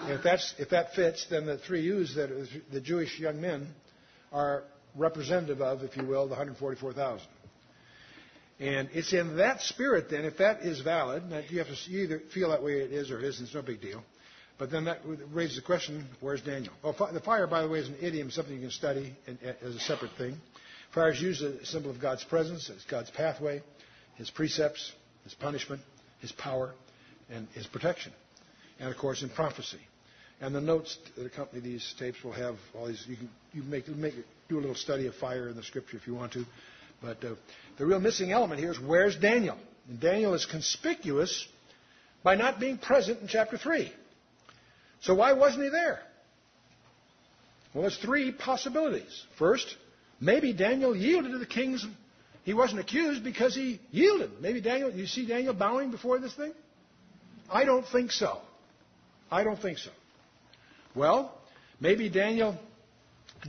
[0.00, 2.30] And if, that's, if that fits, then the three youths that
[2.70, 3.68] the Jewish young men
[4.32, 7.26] are representative of, if you will, the 144,000.
[8.60, 12.50] And it's in that spirit, then, if that is valid, you have to either feel
[12.50, 14.02] that way it is or it isn't, it's no big deal.
[14.58, 14.98] But then that
[15.32, 16.72] raises the question, where's Daniel?
[16.82, 19.14] Well, the fire, by the way, is an idiom, something you can study
[19.62, 20.36] as a separate thing.
[20.92, 23.62] Fire is used as a symbol of God's presence, as God's pathway,
[24.16, 24.90] His precepts,
[25.22, 25.80] His punishment,
[26.20, 26.74] His power,
[27.30, 28.12] and His protection.
[28.80, 29.80] And, of course, in prophecy.
[30.40, 33.04] And the notes that accompany these tapes will have all these.
[33.08, 34.14] You can you make, make
[34.48, 36.44] do a little study of fire in the Scripture if you want to.
[37.00, 37.34] But uh,
[37.78, 39.56] the real missing element here is where's Daniel?
[39.88, 41.46] And Daniel is conspicuous
[42.22, 43.92] by not being present in chapter 3.
[45.00, 46.00] So why wasn't he there?
[47.72, 49.24] Well, there's three possibilities.
[49.38, 49.76] First,
[50.20, 51.86] maybe Daniel yielded to the king's.
[52.44, 54.40] He wasn't accused because he yielded.
[54.40, 54.90] Maybe Daniel.
[54.90, 56.52] You see Daniel bowing before this thing?
[57.50, 58.40] I don't think so.
[59.30, 59.90] I don't think so.
[60.94, 61.32] Well,
[61.80, 62.58] maybe Daniel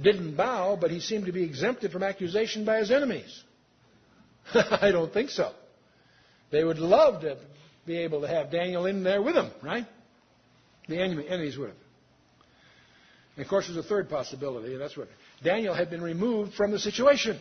[0.02, 3.44] didn't bow, but he seemed to be exempted from accusation by his enemies.
[4.54, 5.52] I don't think so.
[6.52, 7.38] They would love to
[7.86, 9.86] be able to have Daniel in there with them, right?
[10.88, 11.78] The enemies would have.
[13.36, 15.08] And of course, there's a third possibility, and that's what
[15.44, 17.40] Daniel had been removed from the situation.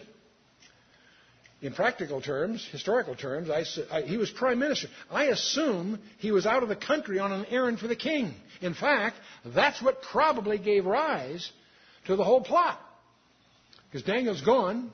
[1.61, 4.87] In practical terms, historical terms, I, I, he was prime minister.
[5.11, 8.33] I assume he was out of the country on an errand for the king.
[8.61, 11.51] In fact, that's what probably gave rise
[12.09, 12.81] to the whole plot.
[13.91, 14.91] Because Daniel's gone,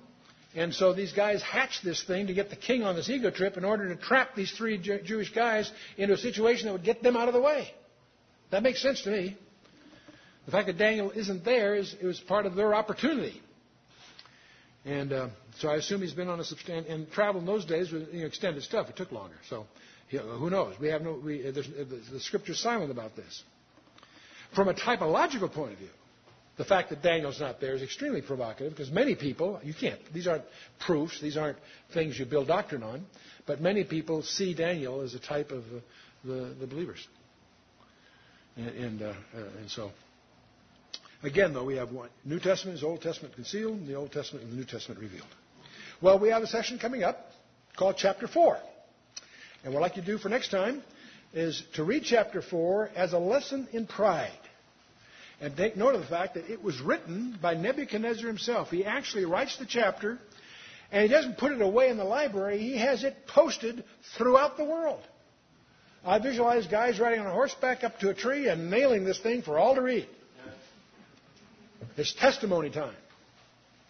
[0.55, 3.57] and so these guys hatched this thing to get the king on this ego trip
[3.57, 7.17] in order to trap these three Jewish guys into a situation that would get them
[7.17, 7.69] out of the way.
[8.51, 9.37] That makes sense to me.
[10.45, 13.41] The fact that Daniel isn't there is it was part of their opportunity.
[14.85, 17.91] And uh, so I assume he's been on a substantial and travel in those days
[17.91, 18.91] was you know, extended stuff.
[18.91, 19.37] It took longer.
[19.49, 19.67] So
[20.11, 20.79] who knows?
[20.79, 21.19] We have no.
[21.25, 21.63] We, uh, the,
[22.13, 23.43] the scripture's silent about this.
[24.55, 25.89] From a typological point of view,
[26.57, 30.27] the fact that Daniel's not there is extremely provocative because many people, you can't, these
[30.27, 30.45] aren't
[30.79, 31.59] proofs, these aren't
[31.93, 33.05] things you build doctrine on,
[33.47, 35.81] but many people see Daniel as a type of uh,
[36.25, 37.07] the, the believers.
[38.57, 39.15] And, and, uh,
[39.59, 39.91] and, so,
[41.23, 42.09] again, though, we have one.
[42.25, 45.27] New Testament is Old Testament concealed, and the Old Testament and the New Testament revealed.
[46.01, 47.31] Well, we have a session coming up
[47.77, 48.59] called Chapter 4.
[49.65, 50.83] And what I'd like you to do for next time
[51.33, 54.31] is to read Chapter 4 as a lesson in pride.
[55.45, 58.71] And take note of the fact that it was written by Nebuchadnezzar himself.
[58.71, 60.19] He actually writes the chapter,
[60.91, 62.61] and he doesn't put it away in the library.
[62.61, 63.85] He has it posted
[64.17, 65.03] throughout the world.
[66.03, 69.43] I visualize guys riding on a horseback up to a tree and nailing this thing
[69.43, 70.09] for all to read.
[71.99, 72.97] It's testimony time.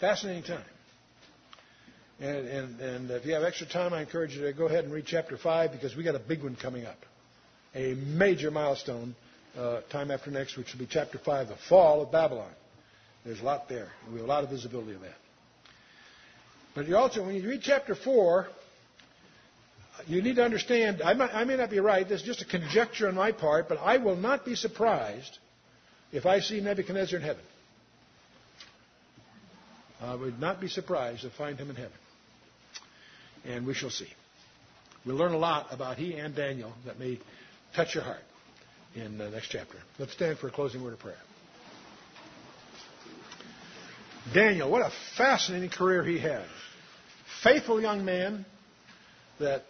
[0.01, 0.65] Fascinating time.
[2.19, 4.93] And, and, and if you have extra time, I encourage you to go ahead and
[4.93, 6.99] read chapter 5 because we got a big one coming up.
[7.77, 9.15] A major milestone
[9.57, 12.51] uh, time after next, which will be chapter 5, the fall of Babylon.
[13.25, 13.89] There's a lot there.
[14.05, 15.17] And we have a lot of visibility of that.
[16.75, 18.49] But you also, when you read chapter 4,
[20.07, 22.45] you need to understand, I, might, I may not be right, this is just a
[22.45, 25.39] conjecture on my part, but I will not be surprised
[26.13, 27.43] if I see Nebuchadnezzar in heaven.
[30.03, 31.93] I would not be surprised to find him in heaven.
[33.47, 34.09] And we shall see.
[35.07, 37.21] We'll learn a lot about he and Daniel that may
[37.75, 38.23] touch your heart
[38.95, 39.79] in the next chapter.
[39.99, 41.17] Let's stand for a closing word of prayer.
[44.33, 46.45] Daniel, what a fascinating career he had.
[47.43, 48.47] Faithful young man
[49.39, 49.65] that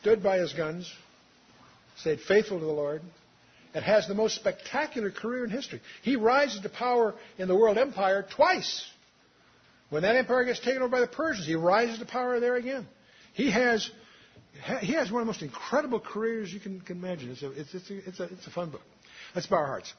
[0.00, 0.92] stood by his guns,
[1.96, 3.02] stayed faithful to the Lord,
[3.74, 5.80] and has the most spectacular career in history.
[6.02, 8.86] He rises to power in the world empire twice.
[9.90, 12.86] When that empire gets taken over by the Persians, he rises to power there again.
[13.32, 13.90] He has,
[14.80, 17.30] he has one of the most incredible careers you can, can imagine.
[17.30, 18.82] It's a, it's, it's, a, it's, a, it's a fun book.
[19.34, 19.92] Let's bow our hearts.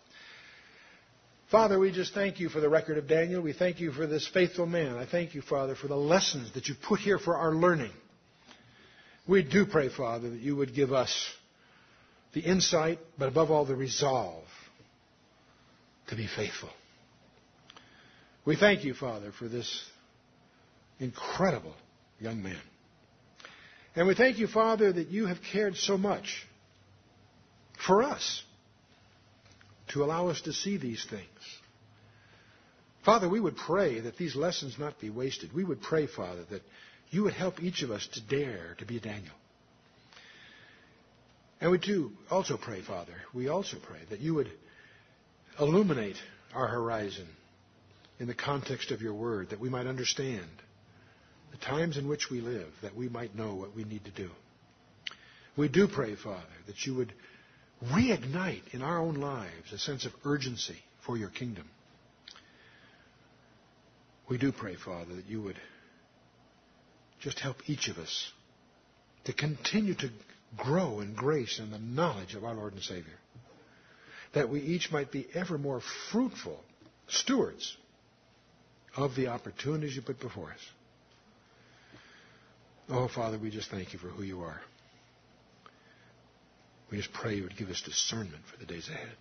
[1.50, 3.42] Father, we just thank you for the record of Daniel.
[3.42, 4.96] We thank you for this faithful man.
[4.98, 7.92] I thank you, Father, for the lessons that you've put here for our learning.
[9.28, 11.30] We do pray, Father, that you would give us
[12.34, 14.46] the insight, but above all, the resolve
[16.08, 16.70] to be faithful.
[18.46, 19.86] We thank you, Father, for this
[21.00, 21.76] incredible
[22.20, 22.60] young man.
[23.96, 26.48] And we thank you, Father, that you have cared so much
[27.86, 28.44] for us
[29.90, 31.28] to allow us to see these things.
[33.06, 35.54] Father, we would pray that these lessons not be wasted.
[35.54, 36.64] We would pray, Father, that
[37.10, 39.36] you would help each of us to dare to be a Daniel.
[41.62, 44.50] And we do also pray, Father, we also pray that you would
[45.60, 46.18] illuminate
[46.54, 47.28] our horizon
[48.20, 50.50] in the context of your word, that we might understand
[51.54, 54.30] the times in which we live, that we might know what we need to do.
[55.56, 57.14] We do pray, Father, that you would
[57.86, 61.70] reignite in our own lives a sense of urgency for your kingdom.
[64.28, 65.60] We do pray, Father, that you would
[67.22, 68.32] just help each of us
[69.26, 70.10] to continue to
[70.58, 73.20] grow in grace and the knowledge of our Lord and Savior.
[74.34, 75.82] That we each might be ever more
[76.12, 76.60] fruitful
[77.08, 77.78] stewards
[78.96, 80.60] of the opportunities you put before us.
[82.90, 84.62] Oh, Father, we just thank you for who you are.
[86.92, 89.16] We just pray you would give us discernment for the days ahead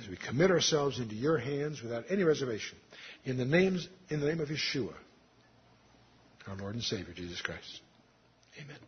[0.00, 2.78] as we commit ourselves into your hands without any reservation.
[3.24, 4.94] In the, names, in the name of Yeshua,
[6.46, 7.80] our Lord and Savior, Jesus Christ.
[8.60, 8.78] Amen.